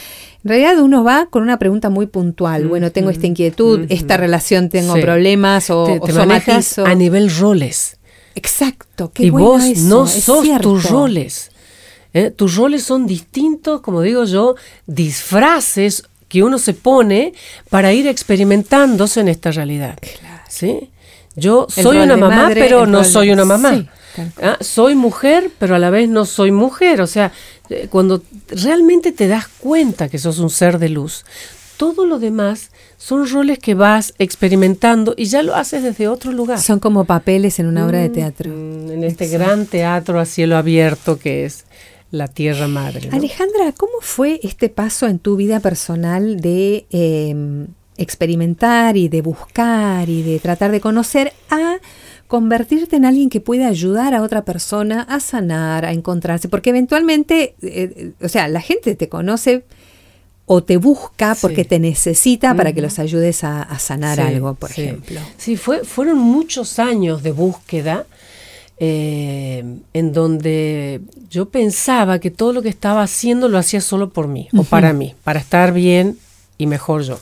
[0.44, 2.66] en realidad uno va con una pregunta muy puntual.
[2.66, 6.87] Bueno, tengo esta inquietud, esta relación tengo problemas o, te, o te somatizo.
[6.87, 7.96] a nivel roles.
[8.35, 10.70] Exacto, qué y bueno vos eso, no sos cierto.
[10.70, 11.51] tus roles.
[12.14, 12.31] ¿Eh?
[12.31, 14.55] Tus roles son distintos, como digo yo,
[14.87, 17.33] disfraces que uno se pone
[17.71, 19.99] para ir experimentándose en esta realidad.
[20.49, 20.90] ¿sí?
[21.37, 23.75] Yo soy una mamá, madre, pero no soy una mamá.
[23.75, 23.88] Sí.
[24.42, 27.01] Ah, Soy mujer, pero a la vez no soy mujer.
[27.01, 27.31] O sea,
[27.71, 31.25] eh, cuando realmente te das cuenta que sos un ser de luz,
[31.77, 36.61] todo lo demás son roles que vas experimentando y ya lo haces desde otro lugar.
[36.61, 38.51] Son como papeles en una obra de teatro.
[38.51, 41.64] Mm, En este gran teatro a cielo abierto que es
[42.11, 43.09] la Tierra Madre.
[43.11, 43.16] ¿no?
[43.16, 47.66] Alejandra, ¿cómo fue este paso en tu vida personal de eh,
[47.97, 51.77] experimentar y de buscar y de tratar de conocer a
[52.27, 56.49] convertirte en alguien que puede ayudar a otra persona a sanar, a encontrarse?
[56.49, 59.64] Porque eventualmente, eh, eh, o sea, la gente te conoce
[60.47, 61.40] o te busca Sí.
[61.42, 64.83] porque te necesita para que los ayudes a, a sanar Sí, algo, por sí.
[64.83, 65.21] ejemplo.
[65.37, 68.07] Sí, fue, fueron muchos años de búsqueda
[68.81, 74.29] eh, en donde yo pensaba que todo lo que estaba haciendo lo hacía solo por
[74.29, 76.17] mí o para mí, para estar bien
[76.59, 77.19] y mejor yo.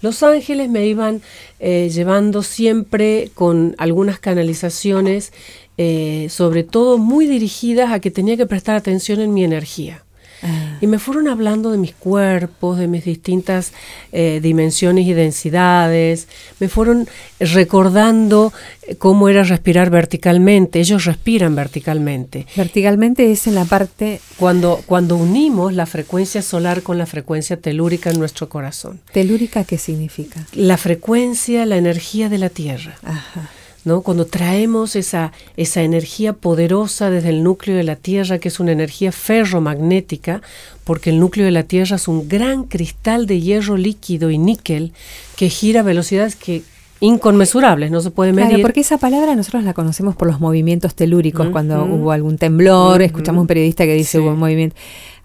[0.00, 1.22] Los ángeles me iban
[1.60, 5.32] eh, llevando siempre con algunas canalizaciones,
[5.76, 10.04] eh, sobre todo muy dirigidas a que tenía que prestar atención en mi energía.
[10.42, 13.72] Ah, Y me fueron hablando de mis cuerpos, de mis distintas
[14.12, 16.28] eh, dimensiones y densidades,
[16.60, 17.08] me fueron
[17.40, 18.52] recordando
[18.98, 20.80] cómo era respirar verticalmente.
[20.80, 22.46] Ellos respiran verticalmente.
[22.56, 24.20] Verticalmente es en la parte...
[24.38, 29.00] Cuando, cuando unimos la frecuencia solar con la frecuencia telúrica en nuestro corazón.
[29.12, 30.44] ¿Telúrica qué significa?
[30.52, 32.96] La frecuencia, la energía de la Tierra.
[33.02, 33.50] Ajá.
[33.88, 34.02] ¿No?
[34.02, 38.70] Cuando traemos esa, esa energía poderosa desde el núcleo de la Tierra, que es una
[38.70, 40.40] energía ferromagnética,
[40.84, 44.92] porque el núcleo de la Tierra es un gran cristal de hierro líquido y níquel
[45.34, 46.62] que gira a velocidades que
[47.00, 48.48] inconmensurables, no se puede medir.
[48.48, 53.02] Claro, porque esa palabra nosotros la conocemos por los movimientos telúricos, cuando hubo algún temblor,
[53.02, 54.76] escuchamos un periodista que dice hubo un movimiento.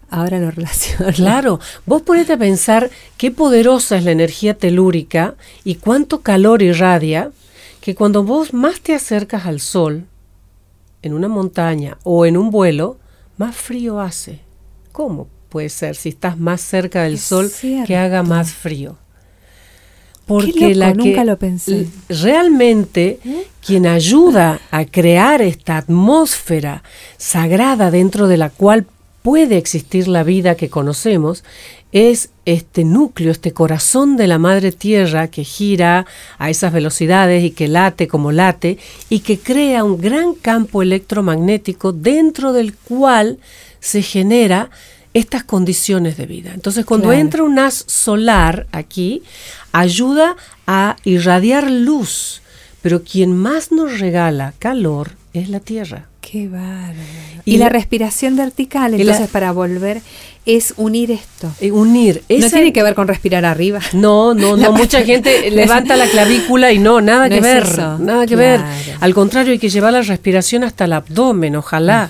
[0.09, 1.11] Ahora lo relaciono.
[1.13, 7.31] Claro, vos ponete a pensar qué poderosa es la energía telúrica y cuánto calor irradia,
[7.83, 10.05] que cuando vos más te acercas al sol,
[11.01, 12.97] en una montaña o en un vuelo,
[13.35, 14.39] más frío hace.
[14.93, 17.51] ¿Cómo puede ser si estás más cerca del sol
[17.85, 18.95] que haga más frío?
[20.25, 21.89] Porque la nunca lo pensé.
[22.07, 23.47] Realmente ¿Eh?
[23.59, 26.83] quien ayuda a crear esta atmósfera
[27.17, 28.87] sagrada dentro de la cual
[29.23, 31.43] puede existir la vida que conocemos
[31.93, 36.05] es este núcleo, este corazón de la madre tierra que gira
[36.39, 38.79] a esas velocidades y que late como late
[39.09, 43.37] y que crea un gran campo electromagnético dentro del cual
[43.79, 44.71] se genera
[45.13, 46.51] estas condiciones de vida.
[46.55, 49.21] Entonces, cuando entra un haz solar aquí,
[49.71, 52.41] ayuda a irradiar luz,
[52.81, 56.07] pero quien más nos regala calor es la Tierra.
[56.31, 56.93] Qué bárbaro.
[57.45, 60.01] Y, la, respiración vertical, entonces para volver,
[60.45, 61.51] es unir esto.
[61.59, 62.23] Eh, unir.
[62.29, 63.81] no tiene que ver con respirar arriba.
[63.91, 64.71] No, no, no.
[64.71, 67.67] Mucha gente levanta la clavícula y no, nada que ver.
[67.99, 68.61] Nada que ver.
[69.01, 72.09] Al contrario, hay que llevar la respiración hasta el abdomen, ojalá.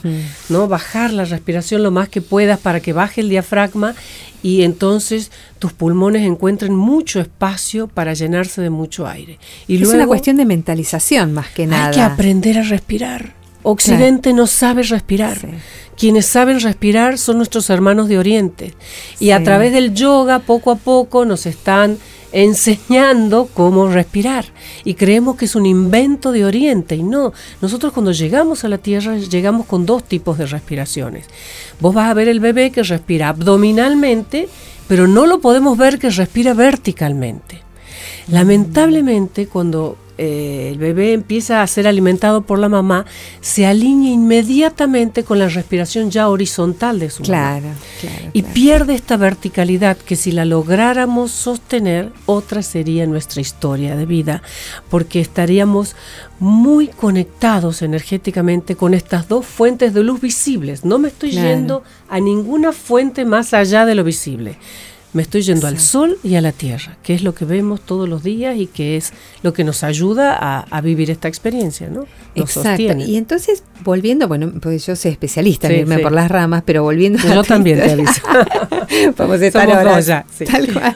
[0.50, 0.68] ¿no?
[0.68, 3.96] Bajar la respiración lo más que puedas para que baje el diafragma
[4.44, 9.40] y entonces tus pulmones encuentren mucho espacio para llenarse de mucho aire.
[9.68, 11.88] Y es una cuestión de mentalización más que nada.
[11.88, 13.43] Hay que aprender a respirar.
[13.64, 15.38] Occidente no sabe respirar.
[15.98, 18.74] Quienes saben respirar son nuestros hermanos de Oriente.
[19.20, 21.98] Y a través del yoga, poco a poco, nos están
[22.34, 24.46] enseñando cómo respirar.
[24.84, 26.96] Y creemos que es un invento de Oriente.
[26.96, 31.28] Y no, nosotros cuando llegamos a la Tierra llegamos con dos tipos de respiraciones.
[31.80, 34.50] Vos vas a ver el bebé que respira abdominalmente,
[34.88, 37.62] pero no lo podemos ver que respira verticalmente.
[38.28, 43.06] Lamentablemente, cuando eh, el bebé empieza a ser alimentado por la mamá,
[43.42, 47.76] se alinea inmediatamente con la respiración ya horizontal de su claro, mamá.
[48.32, 54.44] y pierde esta verticalidad que si la lográramos sostener, otra sería nuestra historia de vida,
[54.90, 55.98] porque estaríamos
[56.40, 60.86] muy conectados energéticamente con estas dos fuentes de luz visibles.
[60.86, 64.58] No me estoy yendo a ninguna fuente más allá de lo visible
[65.14, 68.10] me estoy yendo al sol y a la tierra, que es lo que vemos todos
[68.10, 72.06] los días y que es lo que nos ayuda a, vivir esta experiencia, ¿no?
[72.36, 72.98] Exacto.
[72.98, 77.20] Y entonces, volviendo, bueno, pues yo soy especialista en irme por las ramas, pero volviendo
[77.20, 78.22] Yo también te aviso.
[79.18, 80.00] Vamos a estar ahora.
[80.02, 80.96] Ya, Tal cual.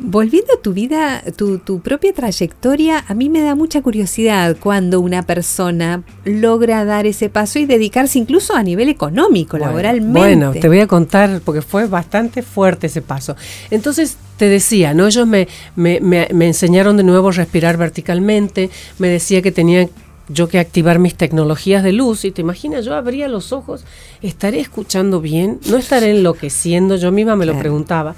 [0.00, 5.00] Volviendo a tu vida, tu, tu propia trayectoria, a mí me da mucha curiosidad cuando
[5.00, 10.18] una persona logra dar ese paso y dedicarse incluso a nivel económico, laboralmente.
[10.18, 13.34] Bueno, te voy a contar, porque fue bastante fuerte ese paso.
[13.70, 15.08] Entonces, te decía, ¿no?
[15.08, 19.88] Ellos me, me, me, enseñaron de nuevo a respirar verticalmente, me decía que tenía
[20.28, 23.84] yo que activar mis tecnologías de luz y te imaginas, yo abría los ojos,
[24.22, 25.58] ¿estaré escuchando bien?
[25.68, 26.96] ¿No estaré enloqueciendo?
[26.96, 28.14] Yo misma me lo preguntaba.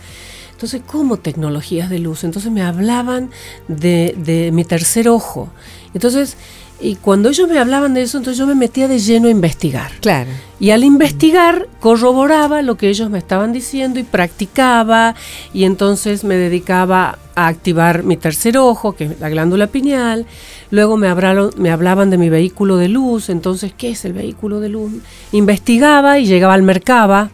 [0.60, 2.22] Entonces, ¿cómo tecnologías de luz?
[2.22, 3.30] Entonces me hablaban
[3.66, 5.48] de, de mi tercer ojo.
[5.94, 6.36] Entonces,
[6.82, 9.90] y cuando ellos me hablaban de eso, entonces yo me metía de lleno a investigar.
[10.02, 10.28] Claro.
[10.58, 15.14] Y al investigar, corroboraba lo que ellos me estaban diciendo y practicaba.
[15.54, 20.26] Y entonces me dedicaba a activar mi tercer ojo, que es la glándula pineal.
[20.70, 23.30] Luego me, hablaron, me hablaban de mi vehículo de luz.
[23.30, 24.92] Entonces, ¿qué es el vehículo de luz?
[25.32, 27.30] Investigaba y llegaba al mercado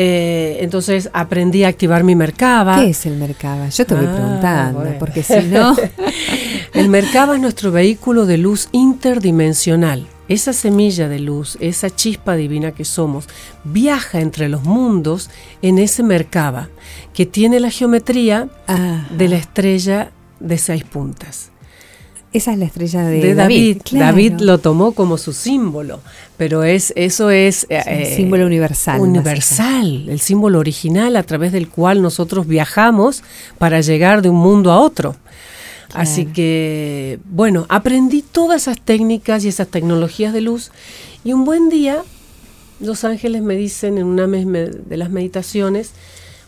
[0.00, 2.76] eh, entonces aprendí a activar mi Merkaba.
[2.76, 3.68] ¿Qué es el Merkaba?
[3.68, 5.74] Yo te voy ah, preguntando, porque si no...
[6.72, 10.06] el Merkaba es nuestro vehículo de luz interdimensional.
[10.28, 13.26] Esa semilla de luz, esa chispa divina que somos,
[13.64, 15.30] viaja entre los mundos
[15.62, 16.68] en ese Merkaba,
[17.12, 18.48] que tiene la geometría
[19.10, 21.50] de la estrella de seis puntas.
[22.32, 23.78] Esa es la estrella de, David.
[23.92, 26.00] David, lo tomó como su símbolo,
[26.36, 29.00] pero es eso es, un eh, símbolo universal.
[29.00, 33.22] Universal, el símbolo original a través del cual nosotros viajamos
[33.56, 35.16] para llegar de un mundo a otro.
[35.94, 40.70] Así que, bueno, aprendí todas esas técnicas y esas tecnologías de luz
[41.24, 42.02] y un buen día
[42.78, 45.92] los ángeles me dicen en una de las meditaciones,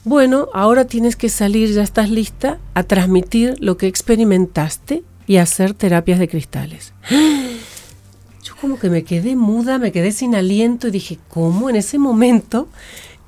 [0.05, 5.75] bueno, ahora tienes que salir, ya estás lista a transmitir lo que experimentaste y hacer
[5.75, 6.93] terapias de cristales.
[8.43, 11.99] Yo como que me quedé muda, me quedé sin aliento y dije, ¿cómo en ese
[11.99, 12.67] momento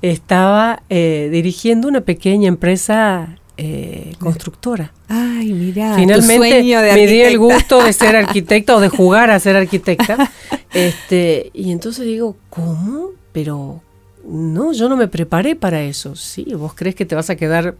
[0.01, 4.91] estaba eh, dirigiendo una pequeña empresa eh, constructora?
[5.07, 5.95] Ay, mira.
[5.95, 10.29] Finalmente me di el gusto de ser arquitecta o de jugar a ser arquitecta.
[10.73, 13.11] este, y entonces digo, ¿cómo?
[13.31, 13.81] Pero
[14.27, 16.17] no, yo no me preparé para eso.
[16.17, 17.75] Sí, vos crees que te vas a quedar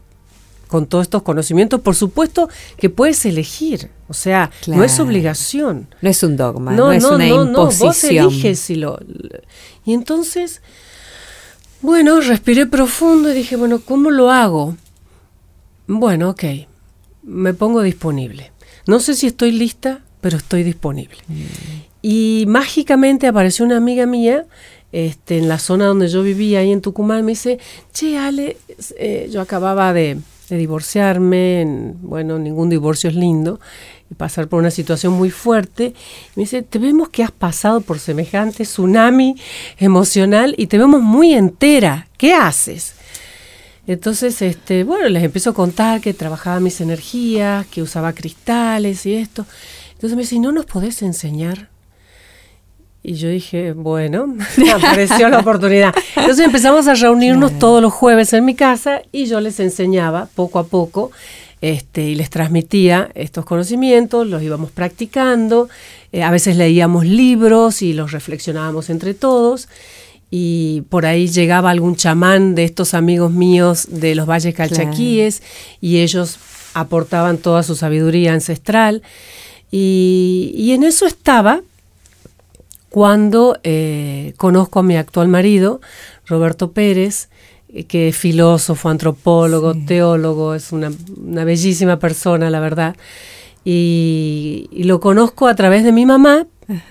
[0.73, 5.87] con todos estos conocimientos, por supuesto que puedes elegir, o sea, no es obligación.
[6.01, 8.15] No es un dogma, no, es una imposición.
[8.15, 8.99] No, vos eliges si lo...
[9.85, 10.63] Y entonces,
[11.83, 14.75] bueno, respiré profundo y dije, bueno, ¿cómo lo hago?
[15.85, 16.43] Bueno, ok,
[17.21, 18.51] me pongo disponible.
[18.87, 21.19] No sé si estoy lista, pero estoy disponible.
[21.27, 21.43] Mm.
[22.01, 24.47] Y mágicamente apareció una amiga mía
[24.91, 27.59] este, en la zona donde yo vivía, ahí en Tucumán, me dice,
[27.93, 28.57] che, Ale,
[28.97, 30.17] eh, yo acababa de,
[30.53, 33.59] de divorciarme, bueno, ningún divorcio es lindo,
[34.09, 35.93] y pasar por una situación muy fuerte.
[36.35, 39.35] me dice, te vemos que has pasado por semejante tsunami
[39.77, 42.07] emocional y te vemos muy entera.
[42.17, 42.93] ¿Qué haces?
[43.87, 49.15] Entonces, este, bueno, les empiezo a contar que trabajaba mis energías, que usaba cristales y
[49.15, 49.45] esto.
[49.93, 51.72] Entonces me dice, ¿no nos podés enseñar?
[53.05, 54.33] Y yo dije, bueno,
[54.73, 55.93] apareció la oportunidad.
[56.15, 60.57] Entonces empezamos a reunirnos todos los jueves en mi casa y yo les enseñaba poco
[60.57, 61.11] a poco
[61.59, 65.67] este, y les transmitía estos conocimientos, los íbamos practicando,
[66.13, 69.67] eh, a veces leíamos libros y los reflexionábamos entre todos.
[70.31, 75.43] Y por ahí llegaba algún chamán de estos amigos míos de los valles calchaquíes
[75.79, 76.39] y ellos
[76.73, 79.03] aportaban toda su sabiduría ancestral.
[79.71, 81.61] Y, y en eso estaba
[82.93, 85.81] cuando eh, conozco a mi actual marido,
[86.27, 87.27] Roberto Pérez,
[87.69, 90.91] eh, que es filósofo, antropólogo, teólogo, es una,
[91.43, 92.95] bellísima persona, la verdad.
[93.65, 96.45] Y, lo conozco a través de mi mamá,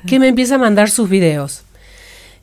[0.09, 1.63] que me empieza a mandar sus videos.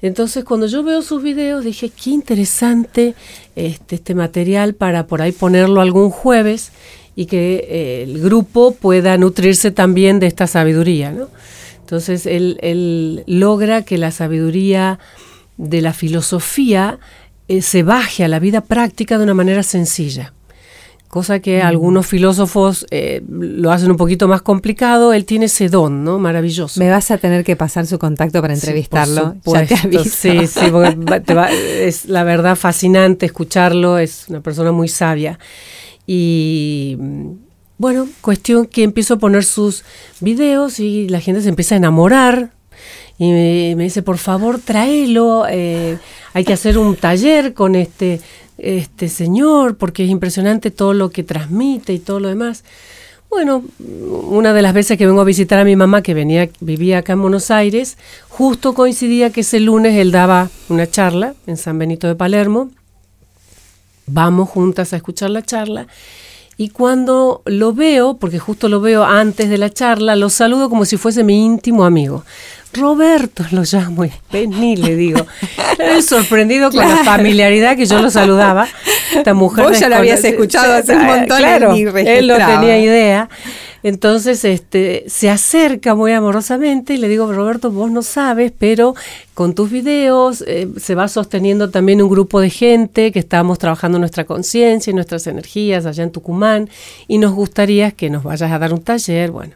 [0.01, 3.13] Entonces, cuando yo veo sus videos, dije, qué interesante
[3.57, 6.71] este, este material para por ahí ponerlo algún jueves
[7.13, 11.27] y que eh, el grupo pueda nutrirse también de esta sabiduría, ¿no?
[11.89, 14.99] Entonces él, logra que la sabiduría
[15.57, 16.99] de la filosofía
[17.47, 20.35] eh, se baje a la vida práctica de una manera sencilla.
[21.07, 26.03] Cosa que algunos filósofos eh, lo hacen un poquito más complicado, él tiene ese don,
[26.03, 26.19] ¿no?
[26.19, 26.79] Maravilloso.
[26.79, 29.37] Me vas a tener que pasar su contacto para entrevistarlo.
[29.43, 30.03] ya te aviso.
[30.03, 30.95] Sí, sí, porque
[31.81, 35.39] es la verdad fascinante escucharlo, es una persona muy sabia.
[36.05, 36.97] Y
[37.79, 39.85] bueno, cuestión que empiezo a poner sus
[40.19, 42.51] videos y la gente se empieza a enamorar.
[43.17, 45.45] Y me, dice, por favor, tráelo.
[45.49, 45.97] Eh,
[46.33, 48.19] hay que hacer un taller con este,
[48.57, 52.65] este señor, porque es impresionante todo lo que transmite y todo lo demás.
[53.29, 56.97] Bueno, una de las veces que vengo a visitar a mi mamá, que venía, vivía
[56.97, 61.79] acá en Buenos Aires, justo coincidía que ese lunes él daba una charla en San
[61.79, 62.71] Benito de Palermo.
[64.05, 65.87] Vamos juntas a escuchar la charla
[66.59, 70.83] y cuando lo veo, porque justo lo veo antes de la charla, lo saludo como
[70.83, 72.25] si fuese mi íntimo amigo.
[72.73, 75.25] Roberto lo llamo y vení, le digo.
[76.05, 78.67] Sorprendido con la familiaridad que yo lo saludaba.
[79.15, 79.69] Esta mujer.
[79.69, 83.29] Vos ya lo habías escuchado hace un montón claro, él no tenía idea.
[83.83, 88.95] Entonces este, se acerca muy amorosamente y le digo, Roberto, vos no sabes, pero
[89.33, 93.99] con tus videos eh, se va sosteniendo también un grupo de gente que estamos trabajando
[93.99, 96.69] nuestra conciencia y nuestras energías allá en Tucumán
[97.07, 99.31] y nos gustaría que nos vayas a dar un taller.
[99.31, 99.55] Bueno,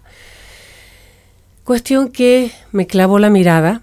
[1.64, 3.82] cuestión que me clavó la mirada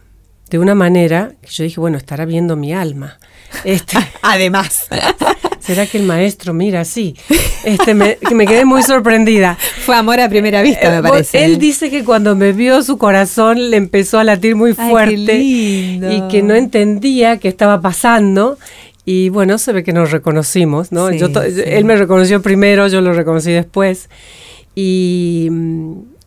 [0.51, 3.19] de una manera que yo dije, bueno, estará viendo mi alma.
[3.65, 4.89] Este, Además.
[5.71, 7.15] ¿Será que el maestro mira así?
[7.63, 9.57] Este, me, me quedé muy sorprendida.
[9.87, 11.45] Fue amor a primera vista, me eh, parece.
[11.45, 16.23] Él dice que cuando me vio su corazón le empezó a latir muy fuerte y
[16.29, 18.59] que no entendía qué estaba pasando.
[19.05, 21.13] Y bueno, se ve que nos reconocimos, ¿no?
[21.13, 24.09] yo, Él me reconoció primero, yo lo reconocí después.
[24.75, 25.51] Y,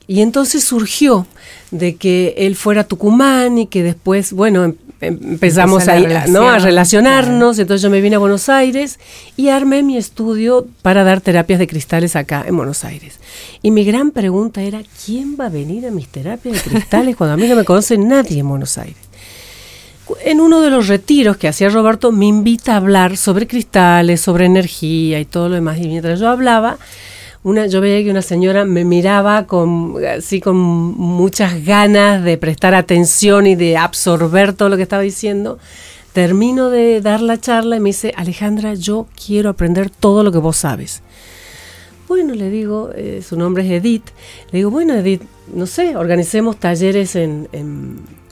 [0.07, 1.27] y entonces surgió
[1.71, 4.73] de que él fuera a Tucumán y que después, bueno,
[5.07, 6.49] empezamos a, ¿no?
[6.49, 8.99] a relacionarnos, entonces yo me vine a Buenos Aires
[9.37, 13.19] y armé mi estudio para dar terapias de cristales acá en Buenos Aires.
[13.61, 17.33] Y mi gran pregunta era, ¿quién va a venir a mis terapias de cristales cuando
[17.33, 18.97] a mí no me conoce nadie en Buenos Aires?
[20.25, 24.45] En uno de los retiros que hacía Roberto me invita a hablar sobre cristales, sobre
[24.45, 25.77] energía y todo lo demás.
[25.79, 26.77] Y mientras yo hablaba,
[27.43, 32.73] una, yo veía que una señora me miraba con, así con muchas ganas de prestar
[32.73, 35.59] atención y de absorber todo lo que estaba diciendo.
[36.13, 40.37] Termino de dar la charla y me dice, Alejandra, yo quiero aprender todo lo que
[40.37, 41.01] vos sabes.
[42.07, 44.09] bueno, le digo, eh, su nombre es Edith,
[44.51, 45.23] le digo, bueno, Edith,
[45.53, 48.23] no sé, organicemos talleres en, en,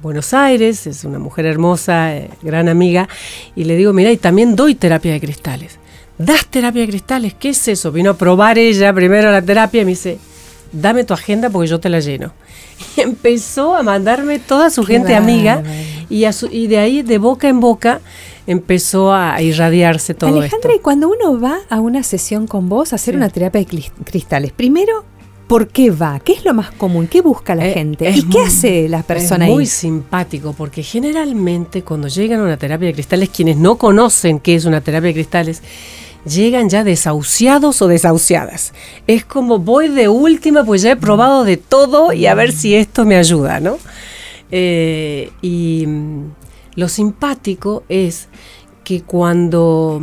[0.00, 3.08] Buenos Aires, es una mujer hermosa, eh, gran amiga,
[3.56, 5.78] y le digo, mira, y también doy terapia de cristales.
[6.18, 7.34] ¿Das terapia de cristales?
[7.34, 7.90] ¿Qué es eso?
[7.90, 10.18] Vino a probar ella primero la terapia y me dice,
[10.72, 12.32] dame tu agenda porque yo te la lleno.
[12.96, 15.62] Y empezó a mandarme toda su gente amiga
[16.10, 18.00] y, y de ahí, de boca en boca,
[18.46, 22.96] empezó a irradiarse todo Alejandra, y cuando uno va a una sesión con vos a
[22.96, 25.04] hacer una terapia de cristales, primero,
[25.46, 26.20] ¿por qué va?
[26.20, 27.06] ¿Qué es lo más común?
[27.06, 28.10] ¿Qué busca la eh, gente?
[28.10, 32.88] ¿Y qué hace la persona es muy simpático, porque generalmente cuando llegan a una terapia
[32.88, 35.62] de cristales, quienes no conocen qué es una terapia de cristales,
[36.24, 38.72] llegan ya desahuciados o desahuciadas.
[39.06, 42.74] Es como voy de última, pues ya he probado de todo y a ver si
[42.74, 43.78] esto me ayuda, ¿no?
[44.50, 46.32] Eh, y mm,
[46.76, 48.28] lo simpático es
[48.84, 50.00] que cuando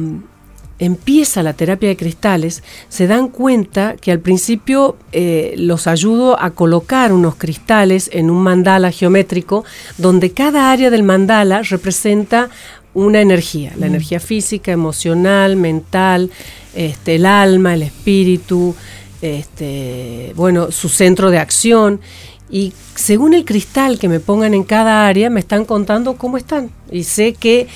[0.82, 6.50] empieza la terapia de cristales, se dan cuenta que al principio eh, los ayudo a
[6.52, 9.64] colocar unos cristales en un mandala geométrico
[10.00, 12.50] donde cada área del mandala representa
[12.94, 16.30] una energía, la energía física, emocional, mental,
[16.76, 18.76] este, el alma, el espíritu,
[19.22, 22.02] este, bueno, su centro de acción.
[22.50, 26.70] Y según el cristal que me pongan en cada área, me están contando cómo están.
[26.92, 27.68] Y sé que,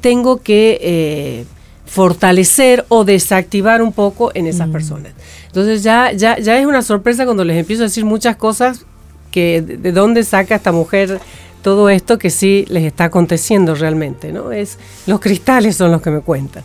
[0.00, 1.44] tengo que eh,
[1.84, 4.72] fortalecer o desactivar un poco en esas mm.
[4.72, 5.12] personas.
[5.46, 8.84] Entonces ya, ya, ya es una sorpresa cuando les empiezo a decir muchas cosas
[9.30, 11.20] que de, dónde saca esta mujer
[11.66, 14.52] todo esto que sí les está aconteciendo realmente, ¿no?
[14.52, 16.62] Es, los cristales son los que me cuentan.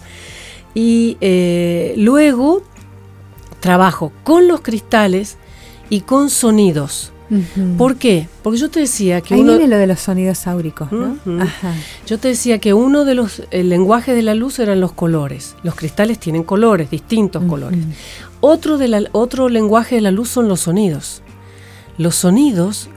[0.76, 2.62] Y eh, luego
[3.60, 5.38] trabajo con los cristales
[5.90, 7.14] y con sonidos.
[7.80, 8.28] ¿Por qué?
[8.44, 11.18] Porque yo te decía que Ahí viene lo de los sonidos áuricos, ¿no?
[12.06, 15.56] Yo te decía que uno de los lenguajes de la luz eran los colores.
[15.64, 17.80] Los cristales tienen colores, distintos colores.
[18.40, 21.24] Otro, de otro lenguaje de la luz son los sonidos.
[21.98, 22.88] Los sonidos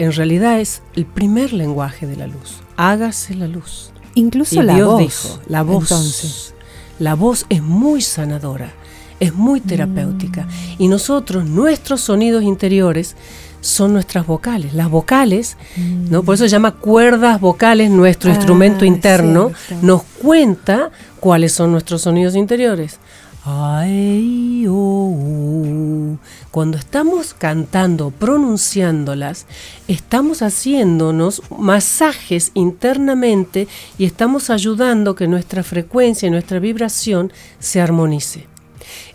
[0.00, 2.60] en realidad es el primer lenguaje de la luz.
[2.76, 3.92] Hágase la luz.
[4.14, 4.98] Incluso la voz.
[4.98, 5.82] Dijo, la voz.
[5.82, 6.54] Entonces.
[6.98, 8.72] La voz es muy sanadora,
[9.20, 10.44] es muy terapéutica.
[10.44, 10.48] Mm.
[10.78, 13.14] Y nosotros, nuestros sonidos interiores,
[13.60, 14.72] son nuestras vocales.
[14.72, 16.22] Las vocales, ¿no?
[16.22, 20.90] Por eso se llama cuerdas vocales, nuestro ah, instrumento interno, nos cuenta
[21.20, 22.98] cuáles son nuestros sonidos interiores.
[23.44, 26.18] Ay, oh,
[26.50, 29.46] Cuando estamos cantando, pronunciándolas,
[29.88, 33.66] estamos haciéndonos masajes internamente
[33.96, 38.46] y estamos ayudando que nuestra frecuencia y nuestra vibración se armonice.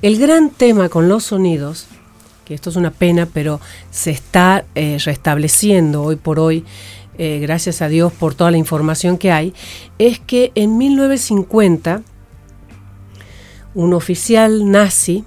[0.01, 1.86] El gran tema con los sonidos
[2.45, 3.59] que esto es una pena, pero
[3.89, 6.63] se está eh, restableciendo hoy por hoy,
[7.17, 9.53] eh, gracias a Dios por toda la información que hay,
[9.97, 12.03] es que en 1950
[13.76, 15.23] un oficial nazi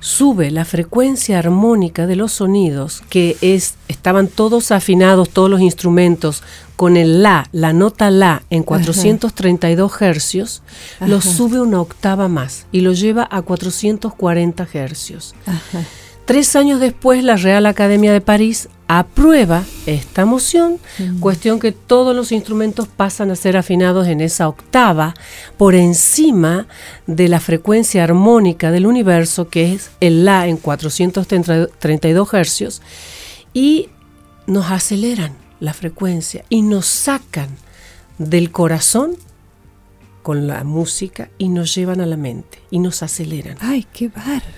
[0.00, 6.42] sube la frecuencia armónica de los sonidos, que es, estaban todos afinados, todos los instrumentos,
[6.76, 10.62] con el La, la nota La en 432 hercios,
[11.00, 15.34] lo sube una octava más y lo lleva a 440 hercios.
[16.28, 21.20] Tres años después, la Real Academia de París aprueba esta moción, mm.
[21.20, 25.14] cuestión que todos los instrumentos pasan a ser afinados en esa octava
[25.56, 26.66] por encima
[27.06, 32.82] de la frecuencia armónica del universo, que es el La en 432 hercios,
[33.54, 33.88] y
[34.46, 37.48] nos aceleran la frecuencia y nos sacan
[38.18, 39.16] del corazón
[40.22, 43.56] con la música y nos llevan a la mente y nos aceleran.
[43.62, 44.57] ¡Ay, qué bárbaro!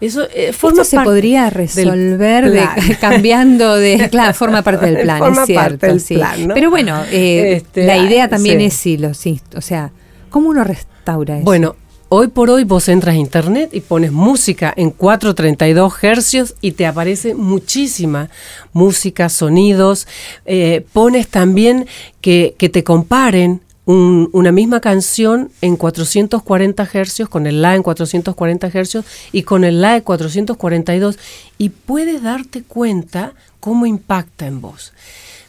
[0.00, 2.50] Eso eh, forma se podría resolver
[3.00, 6.18] cambiando de claro, forma parte del plan, es cierto, sí.
[6.54, 9.92] Pero bueno, eh, este, la idea también es sí, lo, sí, o sea,
[10.30, 11.44] ¿cómo uno restaura eso?
[11.44, 11.76] Bueno,
[12.08, 16.86] hoy por hoy vos entras a internet y pones música en 432 hercios y te
[16.86, 18.30] aparece muchísima
[18.72, 20.08] música, sonidos,
[20.46, 21.86] eh, pones también
[22.22, 23.60] que, que te comparen
[23.90, 29.80] una misma canción en 440 hercios, con el La en 440 hercios y con el
[29.80, 31.18] La en 442,
[31.58, 34.92] y puedes darte cuenta cómo impacta en vos.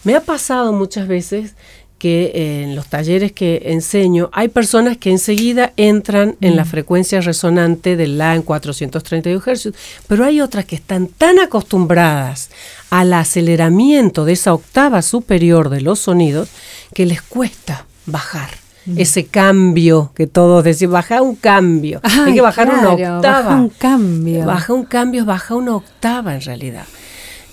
[0.04, 1.56] Me ha pasado muchas veces
[2.02, 6.68] que eh, en los talleres que enseño hay personas que enseguida entran en la mm.
[6.68, 9.76] frecuencia resonante del La en 432 hercios,
[10.08, 12.50] pero hay otras que están tan acostumbradas
[12.90, 16.50] al aceleramiento de esa octava superior de los sonidos
[16.96, 18.50] que les cuesta bajar.
[18.86, 19.00] Mm.
[19.00, 22.00] Ese cambio que todos decimos, baja un cambio.
[22.04, 23.42] Hay que bajar una octava.
[23.42, 24.46] Baja un cambio.
[24.46, 26.86] Baja un cambio, baja una octava en realidad.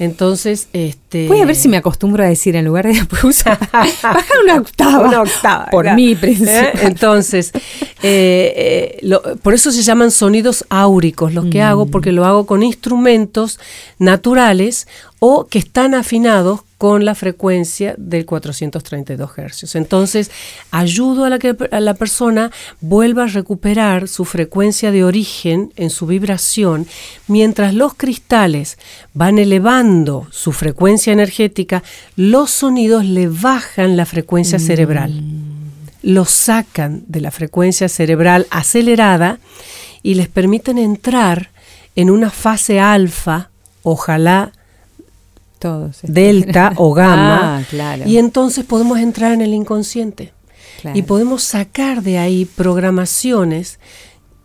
[0.00, 1.26] Entonces, este.
[1.26, 5.08] Voy a ver si me acostumbro a decir en lugar de baja una octava.
[5.08, 5.66] Una octava.
[5.66, 6.52] Por mi principio.
[6.52, 6.72] ¿Eh?
[6.82, 7.52] Entonces,
[8.02, 11.90] Eh, eh, por eso se llaman sonidos áuricos los que hago, mm.
[11.90, 13.58] porque lo hago con instrumentos
[13.98, 14.86] naturales
[15.20, 19.74] o que están afinados con la frecuencia del 432 Hz.
[19.74, 20.30] Entonces,
[20.70, 26.06] ayudo a la que la persona vuelva a recuperar su frecuencia de origen en su
[26.06, 26.86] vibración,
[27.26, 28.78] mientras los cristales
[29.12, 31.82] van elevando su frecuencia energética,
[32.14, 35.10] los sonidos le bajan la frecuencia cerebral.
[35.10, 35.48] Mm.
[36.02, 39.40] Los sacan de la frecuencia cerebral acelerada
[40.04, 41.50] y les permiten entrar
[41.96, 43.50] en una fase alfa,
[43.82, 44.52] ojalá
[45.58, 45.98] todos.
[46.02, 47.64] delta o gamma.
[47.72, 50.32] Ah, y entonces podemos entrar en el inconsciente.
[50.94, 53.80] Y podemos sacar de ahí programaciones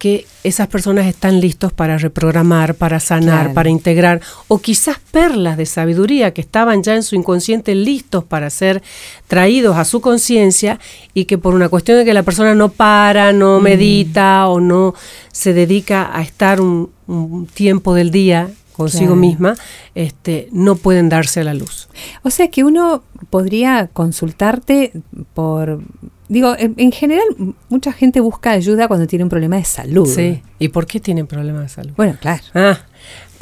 [0.03, 5.65] que esas personas están listos para reprogramar, para sanar, para integrar, o quizás perlas de
[5.65, 8.83] sabiduría que estaban ya en su inconsciente listos para ser
[9.27, 10.77] traídos a su conciencia
[11.13, 13.63] y que por una cuestión de que la persona no para, no mm.
[13.63, 14.93] medita o no
[15.31, 19.55] se dedica a estar un tiempo del día consigo misma,
[19.95, 21.87] este, no pueden darse a la luz.
[22.23, 24.91] O sea que uno podría consultarte
[25.33, 25.81] por...
[26.29, 27.25] Digo, en, general
[27.69, 30.07] mucha gente busca ayuda cuando tiene un problema de salud.
[30.07, 30.41] Sí.
[30.57, 31.93] ¿Y por qué tienen problemas de salud?
[31.95, 32.41] Bueno, claro.
[32.55, 32.79] Ah,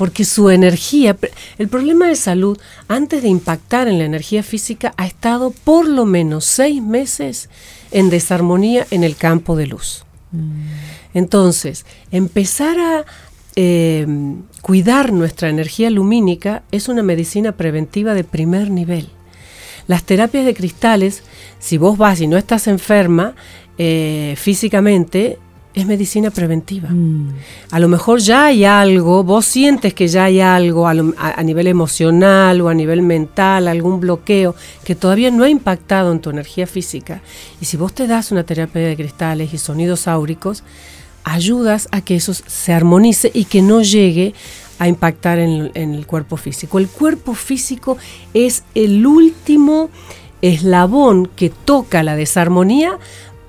[0.02, 1.16] porque su energía,
[1.60, 2.58] el problema de salud,
[2.88, 7.50] antes de impactar en la energía física, ha estado por lo menos seis meses
[7.92, 10.04] en desarmonía en el campo de luz.
[10.32, 10.64] Mm.
[11.14, 13.06] Entonces, empezar a,
[13.56, 14.08] eh,
[14.62, 19.10] cuidar nuestra energía lumínica es una medicina preventiva de primer nivel.
[19.88, 21.24] Las terapias de cristales,
[21.60, 23.36] si vos vas y no estás enferma
[23.78, 25.38] eh, físicamente,
[25.74, 26.90] es medicina preventiva.
[26.90, 27.34] Mm.
[27.72, 31.68] A lo mejor ya hay algo, vos sientes que ya hay algo a, a, nivel
[31.68, 36.68] emocional o a nivel mental, algún bloqueo que todavía no ha impactado en tu energía
[36.68, 37.22] física.
[37.62, 40.64] Y si vos te das una terapia de cristales y sonidos áuricos,
[41.24, 44.34] ayudas a que eso se armonice y que no llegue
[44.80, 46.80] a impactar en, el cuerpo físico.
[46.80, 47.98] El cuerpo físico
[48.34, 49.90] es el último
[50.42, 52.98] eslabón que toca la desarmonía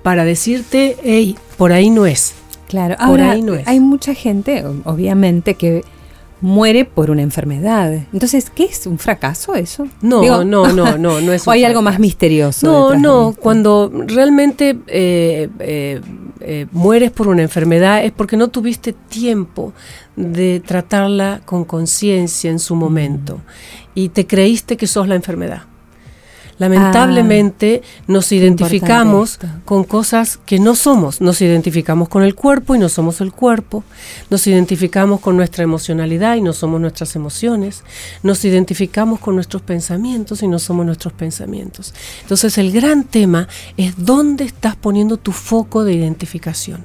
[0.03, 2.35] para decirte, hey, por ahí no es.
[2.69, 5.85] Claro, ahora hay mucha gente, obviamente, que
[6.43, 7.93] muere por una enfermedad.
[8.13, 9.87] Entonces, ¿qué es un fracaso eso?
[10.03, 11.47] No, no, no, no, no es.
[11.47, 12.67] o hay algo más misterioso.
[12.67, 16.01] No, no, cuando realmente eh, eh,
[16.41, 19.73] eh, mueres por una enfermedad es porque no tuviste tiempo
[20.17, 23.41] de tratarla con conciencia en su momento
[23.95, 25.63] y te creíste que sos la enfermedad.
[26.63, 31.21] Lamentablemente ah, nos identificamos con cosas que no somos.
[31.21, 33.83] Nos identificamos con el cuerpo y no somos el cuerpo.
[34.31, 37.83] Nos identificamos con nuestra emocionalidad y no somos nuestras emociones.
[38.23, 41.95] Nos identificamos con nuestros pensamientos y no somos nuestros pensamientos.
[42.21, 46.85] Entonces el gran tema es dónde estás poniendo tu foco de identificación.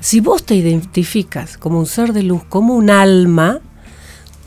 [0.00, 3.60] Si vos te identificas como un ser de luz, como un alma,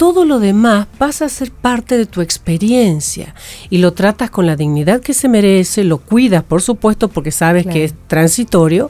[0.01, 3.35] todo lo demás pasa a ser parte de tu experiencia
[3.69, 7.67] y lo tratas con la dignidad que se merece, lo cuidas, por supuesto, porque sabes
[7.67, 8.89] que es transitorio,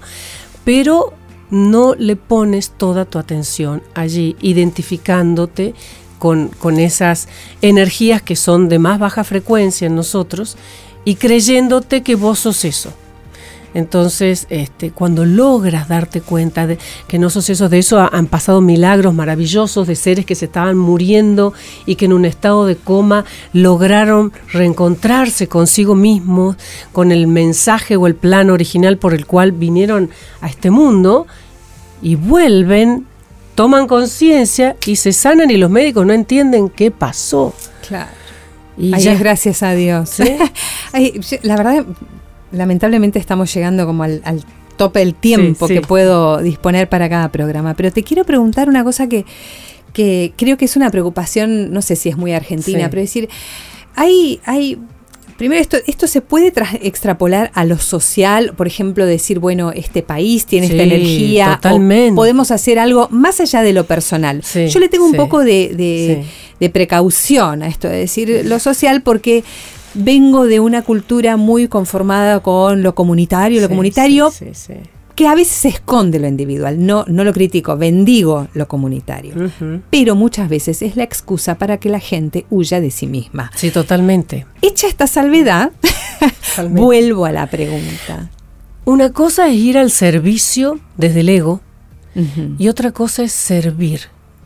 [0.64, 1.12] pero
[1.50, 5.74] no le pones toda tu atención allí, identificándote
[6.18, 7.28] con, con esas
[7.62, 10.56] energías que son de más baja frecuencia en nosotros
[11.04, 12.94] y creyéndote que vos sos eso.
[13.74, 18.62] Entonces, este, cuando logras darte cuenta de que no sos eso, de eso han pasado
[18.62, 21.54] milagros maravillosos de seres que se estaban muriendo
[21.86, 26.58] y que en un estado de coma lograron reencontrarse consigo mismos,
[26.92, 30.10] con el mensaje o el plan original por el cual vinieron
[30.42, 31.28] a este mundo
[32.02, 33.06] y vuelven,
[33.56, 37.54] toman conciencia y se sanan y los médicos no entienden qué pasó.
[37.88, 38.10] Claro.
[38.78, 39.16] Y ya.
[39.16, 40.18] gracias a Dios.
[41.44, 41.86] la verdad,
[42.52, 44.22] lamentablemente estamos llegando como al,
[44.78, 47.76] tope del tiempo que puedo disponer para cada programa.
[47.76, 49.26] Pero te quiero preguntar una cosa que,
[49.94, 53.30] que creo que es una preocupación, no sé si es muy argentina, pero es decir,
[53.96, 54.80] hay, hay
[55.42, 60.46] Primero, esto, esto se puede extrapolar a lo social, por ejemplo, decir, bueno, este país
[60.46, 62.16] tiene esta energía, totalmente.
[62.16, 64.44] podemos hacer algo más allá de lo personal.
[64.44, 66.26] Yo le tengo un poco de, de,
[66.60, 69.44] de, precaución a esto, de decir lo social, porque
[69.94, 74.32] vengo de una cultura muy conformada con lo comunitario, lo comunitario,
[75.16, 79.52] que a veces se esconde lo individual, no, no lo critico, bendigo lo comunitario,
[79.90, 83.52] pero muchas veces es la excusa para que la gente huya de sí misma.
[83.56, 84.46] Sí, totalmente.
[84.62, 85.72] Hecha esta salvedad,
[86.70, 88.30] vuelvo a la pregunta.
[88.86, 91.62] Una cosa es ir al servicio desde el ego
[92.58, 94.02] y otra cosa es servir,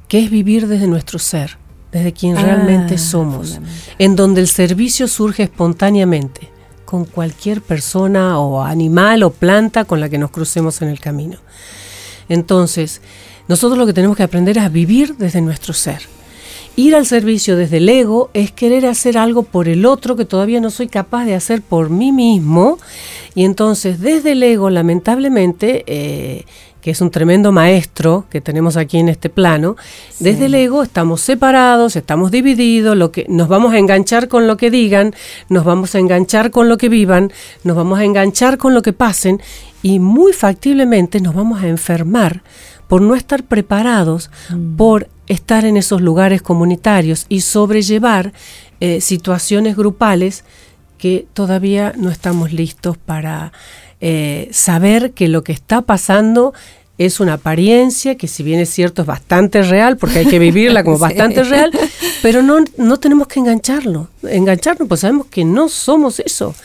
[0.07, 1.57] que es vivir desde nuestro ser
[1.95, 3.57] desde quien realmente ah, somos,
[3.99, 6.49] en donde el servicio surge espontáneamente,
[6.83, 11.37] con cualquier persona o animal o planta con la que nos crucemos en el camino.
[12.27, 12.99] Entonces,
[13.47, 16.01] nosotros lo que tenemos que aprender es a vivir desde nuestro ser.
[16.75, 20.59] Ir al servicio desde el ego es querer hacer algo por el otro que todavía
[20.59, 22.77] no soy capaz de hacer por mí mismo.
[23.35, 26.43] Y entonces desde el ego, lamentablemente, eh,
[26.85, 29.75] que es un tremendo maestro que tenemos aquí en este plano,
[30.19, 34.55] desde el ego estamos separados, estamos divididos, lo que, nos vamos a enganchar con lo
[34.55, 35.15] que digan,
[35.49, 37.33] nos vamos a enganchar con lo que vivan,
[37.63, 39.41] nos vamos a enganchar con lo que pasen
[39.81, 42.43] y muy factiblemente nos vamos a enfermar
[42.87, 44.75] por no estar preparados, mm.
[44.75, 48.31] por estar en esos lugares comunitarios y sobrellevar
[48.79, 50.43] eh, situaciones grupales
[50.99, 53.53] que todavía no estamos listos para
[54.01, 56.53] eh, saber que lo que está pasando
[56.97, 60.83] es una apariencia que si bien es cierto es bastante real, porque hay que vivirla
[60.83, 61.71] como bastante real,
[62.21, 66.55] pero no, no tenemos que engancharlo, engancharnos, pues sabemos que no somos eso.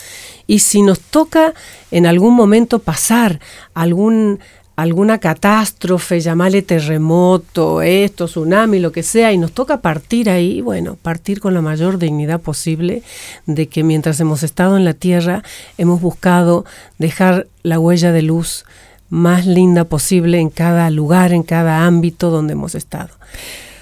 [0.47, 1.55] Y si nos toca
[1.91, 3.41] en algún momento pasar
[3.73, 4.41] algún
[4.83, 10.97] alguna catástrofe, llamarle terremoto, esto, tsunami, lo que sea, y nos toca partir ahí, bueno,
[11.01, 13.03] partir con la mayor dignidad posible
[13.47, 15.43] de que mientras hemos estado en la tierra
[15.79, 16.65] hemos buscado
[16.99, 18.65] dejar la huella de luz
[19.11, 23.11] más linda posible en cada lugar, en cada ámbito donde hemos estado.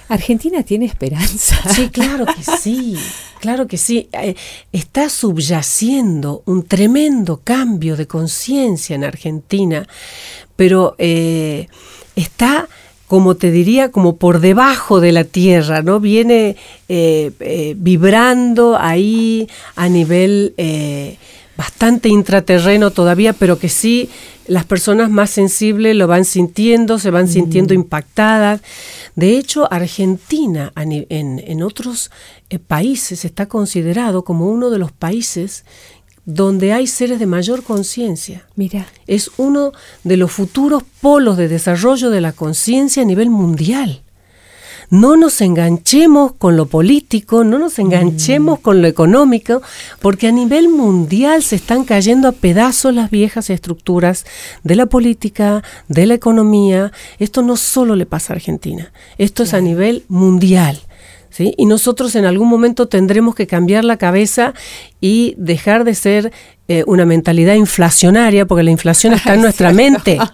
[0.08, 1.56] Argentina tiene esperanza.
[1.74, 2.96] Sí, claro que sí,
[3.40, 4.08] claro que sí.
[4.12, 4.34] Eh,
[4.72, 9.86] está subyaciendo un tremendo cambio de conciencia en Argentina,
[10.58, 11.68] pero eh,
[12.16, 12.68] está
[13.06, 15.98] como te diría, como por debajo de la tierra, ¿no?
[15.98, 16.56] Viene
[16.90, 20.52] eh, vibrando ahí a nivel
[21.56, 24.10] bastante intraterreno todavía, pero que sí
[24.46, 28.62] las personas más sensibles lo van sintiendo, se van sintiendo impactadas.
[29.16, 32.10] De hecho, Argentina en, otros
[32.48, 35.64] eh, países está considerado como uno de los países
[36.28, 38.46] donde hay seres de mayor conciencia.
[38.54, 38.86] Mira.
[39.06, 39.72] Es uno
[40.04, 44.02] de los futuros polos de desarrollo de la conciencia a nivel mundial
[44.90, 48.62] no nos enganchemos con lo político, no nos enganchemos mm.
[48.62, 49.60] con lo económico,
[50.00, 54.24] porque a nivel mundial se están cayendo a pedazos las viejas estructuras
[54.64, 56.92] de la política, de la economía.
[57.18, 60.80] Esto no solo le pasa a Argentina, esto es a nivel mundial.
[61.38, 61.54] ¿Sí?
[61.56, 64.54] Y nosotros en algún momento tendremos que cambiar la cabeza
[65.00, 66.32] y dejar de ser
[66.66, 70.18] eh, una mentalidad inflacionaria, porque la inflación está en nuestra mente.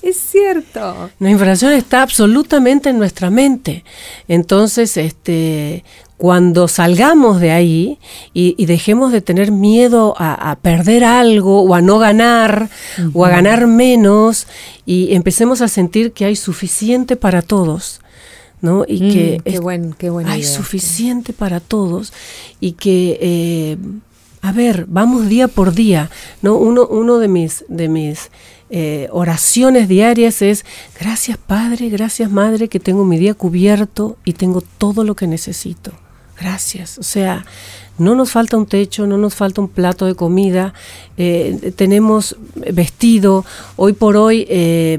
[0.00, 1.10] Es cierto.
[1.18, 3.84] La inflación está absolutamente en nuestra mente.
[4.28, 5.84] Entonces, este,
[6.16, 7.98] cuando salgamos de ahí
[8.32, 12.70] y, dejemos de tener miedo a, perder algo o a no ganar
[13.12, 14.46] o a ganar menos
[14.86, 18.00] y empecemos a sentir que hay suficiente para todos.
[18.64, 18.84] ¿No?
[18.88, 22.14] Y que mm, hay suficiente para todos
[22.60, 23.76] y que eh,
[24.40, 26.10] a ver, vamos día por día,
[26.40, 26.56] ¿no?
[26.56, 28.30] Uno, uno de mis, de mis
[28.70, 30.64] eh, oraciones diarias es,
[30.98, 35.92] gracias Padre, gracias Madre, que tengo mi día cubierto y tengo todo lo que necesito.
[36.40, 36.98] Gracias.
[36.98, 37.44] O sea,
[37.98, 40.74] no nos falta un techo, no nos falta un plato de comida,
[41.16, 42.36] eh, tenemos
[42.72, 43.44] vestido.
[43.76, 44.98] Hoy por hoy, eh,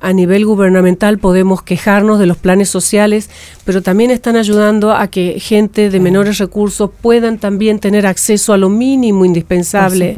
[0.00, 3.30] a nivel gubernamental, podemos quejarnos de los planes sociales,
[3.64, 8.58] pero también están ayudando a que gente de menores recursos puedan también tener acceso a
[8.58, 10.14] lo mínimo indispensable.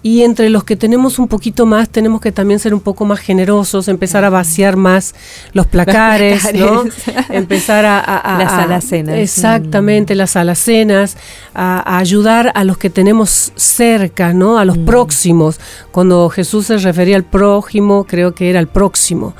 [0.00, 3.18] Y entre los que tenemos un poquito más, tenemos que también ser un poco más
[3.18, 5.14] generosos, empezar a vaciar más
[5.52, 6.84] los placares, ¿no?
[7.30, 9.16] empezar a, Las alacenas.
[9.16, 11.16] Exactamente, las alacenas,
[11.52, 14.58] a, ayudar a los que tenemos cerca, ¿no?
[14.58, 14.84] A los mm.
[14.84, 15.58] próximos.
[15.90, 19.34] Cuando Jesús se refería al prójimo, creo que era el próximo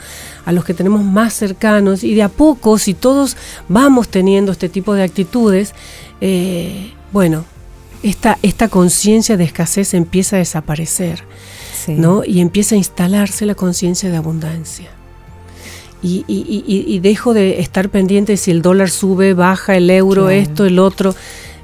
[0.45, 3.37] a los que tenemos más cercanos y de a poco, si todos
[3.69, 5.75] vamos teniendo este tipo de actitudes,
[6.23, 7.45] eh, bueno,
[8.03, 11.25] esta, esta conciencia de escasez empieza a desaparecer,
[11.89, 12.25] ¿no?
[12.25, 14.91] Y empieza a instalarse la conciencia de abundancia.
[16.01, 20.79] Y, y, dejo de estar pendiente si el dólar sube, baja, el euro, esto, el
[20.79, 21.15] otro.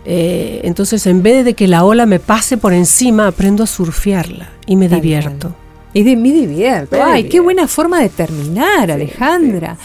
[0.05, 4.51] Eh, entonces, en vez de que la ola me pase por encima, aprendo a surfearla
[4.66, 5.55] y me divierto.
[5.93, 6.97] Y de, me divierto.
[7.01, 9.78] Ay, qué buena forma de terminar, Alejandra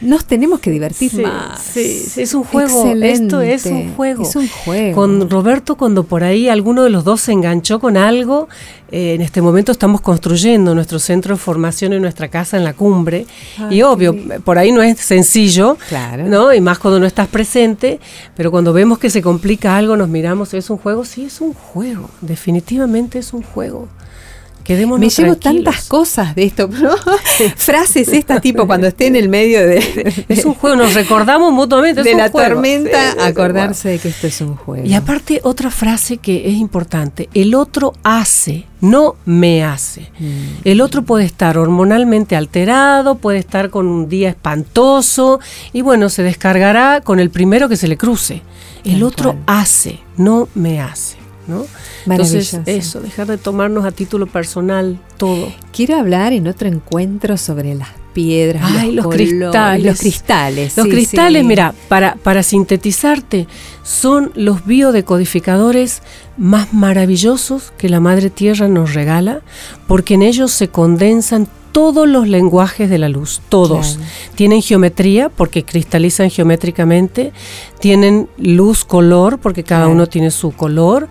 [0.00, 1.60] nos tenemos que divertir más.
[1.60, 2.86] Sí, es un juego.
[3.02, 4.22] Esto es un juego.
[4.22, 4.94] Es un juego.
[4.94, 8.48] Con Roberto, cuando por ahí alguno de los dos se enganchó con algo,
[8.90, 12.74] eh, en este momento estamos construyendo nuestro centro de formación en nuestra casa en la
[12.74, 13.26] cumbre.
[13.70, 16.24] y obvio, por ahí no es sencillo, claro.
[16.26, 16.52] ¿no?
[16.52, 17.98] Y más cuando no estás presente,
[18.36, 21.04] pero cuando vemos que se complica algo, nos miramos, ¿es un juego?
[21.04, 22.10] Sí, es un juego.
[22.20, 23.88] Definitivamente es un juego.
[24.66, 25.64] Quedémonos Me llevo tranquilos.
[25.64, 26.90] tantas cosas de esto, ¿no?
[27.56, 32.02] Frases estas tipo cuando esté en el medio de, Es un juego, nos recordamos mutuamente.
[32.02, 32.48] de la juego.
[32.48, 34.84] tormenta, sí, acordarse de que esto es un juego.
[34.86, 40.10] Y aparte, otra frase que es importante, el otro hace, no me hace.
[40.18, 40.34] Mm.
[40.64, 45.38] El otro puede estar hormonalmente alterado, puede estar con un día espantoso
[45.72, 48.42] y bueno, se descargará con el primero que se le cruce.
[48.84, 49.44] El Tal otro cual.
[49.46, 51.16] hace, no me hace.
[51.46, 51.66] ¿No?
[52.06, 55.52] Entonces, eso, dejar de tomarnos a título personal todo.
[55.72, 59.84] Quiero hablar en otro encuentro sobre las piedras, Ay, los colores, cristales.
[59.84, 60.76] los cristales.
[60.78, 61.46] Los sí, cristales, sí.
[61.48, 63.46] mira, para, para sintetizarte,
[63.82, 66.00] son los biodecodificadores
[66.38, 69.42] más maravillosos que la Madre Tierra nos regala,
[69.86, 71.46] porque en ellos se condensan
[71.76, 73.96] todos los lenguajes de la luz, todos.
[73.96, 74.10] Claro.
[74.34, 77.34] Tienen geometría, porque cristalizan geométricamente,
[77.80, 79.92] tienen luz, color, porque cada Claro.
[79.92, 81.06] uno tiene su color.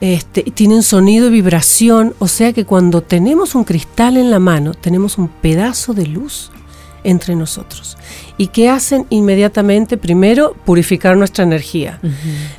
[0.00, 4.74] Este, tienen sonido y vibración, o sea que cuando tenemos un cristal en la mano,
[4.74, 6.50] tenemos un pedazo de luz
[7.04, 7.96] entre nosotros.
[8.40, 9.98] ¿Y qué hacen inmediatamente?
[9.98, 12.00] Primero, purificar nuestra energía.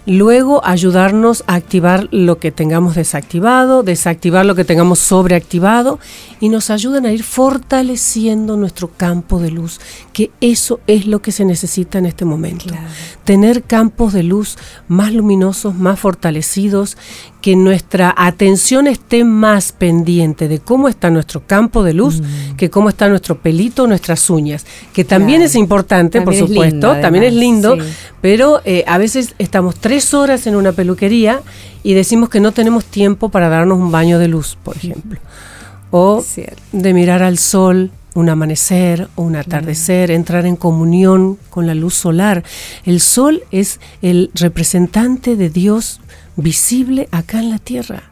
[0.06, 5.98] Luego, ayudarnos a activar lo que tengamos desactivado, desactivar lo que tengamos sobreactivado
[6.40, 9.80] y nos ayudan a ir fortaleciendo nuestro campo de luz,
[10.14, 12.66] que eso es lo que se necesita en este momento.
[12.68, 12.86] Claro.
[13.24, 14.58] Tener campos de luz
[14.88, 16.96] más luminosos, más fortalecidos,
[17.42, 22.22] que nuestra atención esté más pendiente de cómo está nuestro campo de luz
[22.56, 24.64] que cómo está nuestro pelito, nuestras uñas,
[24.94, 25.46] que también Claro.
[25.50, 25.71] es importante,
[26.22, 27.88] También por es supuesto, lindo, también es lindo, sí.
[28.22, 31.42] pero eh, a veces estamos tres horas en una peluquería
[31.84, 35.20] y decimos que no tenemos tiempo para darnos un baño de luz, por ejemplo.
[35.92, 36.62] O Cierto.
[36.72, 41.94] de mirar al sol, un amanecer o un atardecer, entrar en comunión con la luz
[41.94, 42.44] solar.
[42.86, 46.02] El sol es el representante de Dios
[46.36, 48.11] visible acá en la tierra.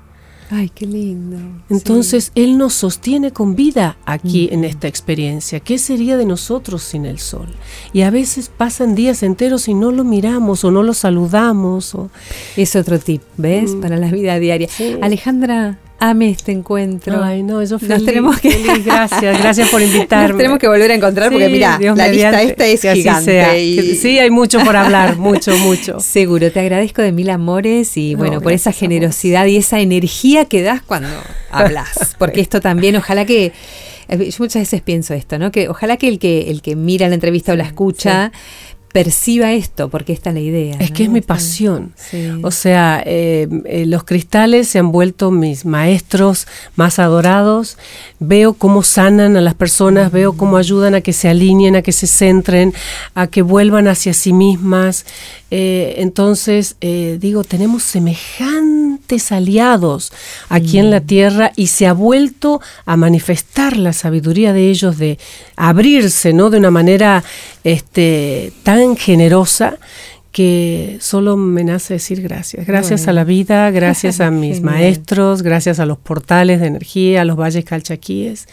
[0.51, 1.37] Ay, qué lindo.
[1.69, 5.59] Entonces Él nos sostiene con vida aquí en esta experiencia.
[5.59, 7.47] ¿Qué sería de nosotros sin el sol?
[7.93, 11.93] Y a veces pasan días enteros y no lo miramos o no lo saludamos.
[11.93, 12.09] O...
[12.57, 13.75] Es otro tip, ¿ves?
[13.75, 13.81] Mm.
[13.81, 14.67] Para la vida diaria.
[14.69, 14.97] Sí.
[15.01, 17.21] Alejandra, ame este encuentro.
[17.23, 20.29] Ay, no, yo Nos feliz, tenemos que- feliz, gracias, gracias por invitarme.
[20.29, 23.63] Nos tenemos que volver a encontrar porque Sí, mira, Dios la lista esta es gigante.
[23.63, 25.99] y- Sí, hay mucho por hablar, mucho, mucho.
[25.99, 30.45] Seguro, te agradezco de mil amores y No, bueno, por esa generosidad y esa energía
[30.45, 31.09] que das cuando
[31.51, 32.15] hablas.
[32.17, 33.51] Porque esto también, ojalá que,
[34.07, 35.51] eh, yo muchas veces pienso esto, ¿no?
[35.51, 38.31] Que ojalá que el que, el que mira la entrevista o la escucha
[38.91, 40.75] perciba esto, porque esta es la idea.
[40.79, 40.95] Es ¿no?
[40.95, 41.93] que es mi pasión.
[41.95, 42.29] Sí.
[42.41, 47.77] O sea, eh, eh, los cristales se han vuelto mis maestros más adorados.
[48.19, 51.91] Veo cómo sanan a las personas, veo cómo ayudan a que se alineen, a que
[51.91, 52.73] se centren,
[53.15, 55.05] a que vuelvan hacia sí mismas.
[55.51, 57.83] Eh, entonces, digo, tenemos
[59.31, 60.11] aliados
[60.49, 65.17] aquí en la tierra y se ha vuelto a manifestar la sabiduría de ellos de
[65.55, 66.49] abrirse, ¿no?
[66.49, 67.23] De una manera
[67.63, 69.77] este, tan generosa
[70.31, 72.67] que solo me nace decir gracias.
[72.67, 73.09] Gracias Bueno.
[73.09, 77.35] a la vida, gracias a mis maestros, gracias a los portales de energía, a los
[77.35, 78.47] valles calchaquíes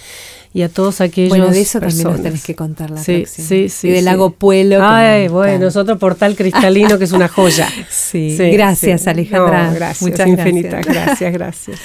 [0.56, 2.22] y a todos aquellos Bueno, de eso también nos personas.
[2.22, 3.46] tenés que contar la sí, próxima.
[3.48, 4.04] Sí, sí, Y del sí.
[4.06, 4.78] lago Puelo.
[4.80, 7.68] Ay, bueno, otro portal cristalino que es una joya.
[7.90, 9.68] Sí, gracias, Alejandra.
[9.68, 11.04] No, gracias, Muchas infinitas, gracias.
[11.04, 11.80] gracias, gracias.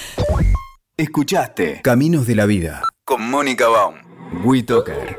[0.96, 3.96] Escuchaste Caminos de la Vida con Mónica Baum.
[4.46, 5.10] WeToker.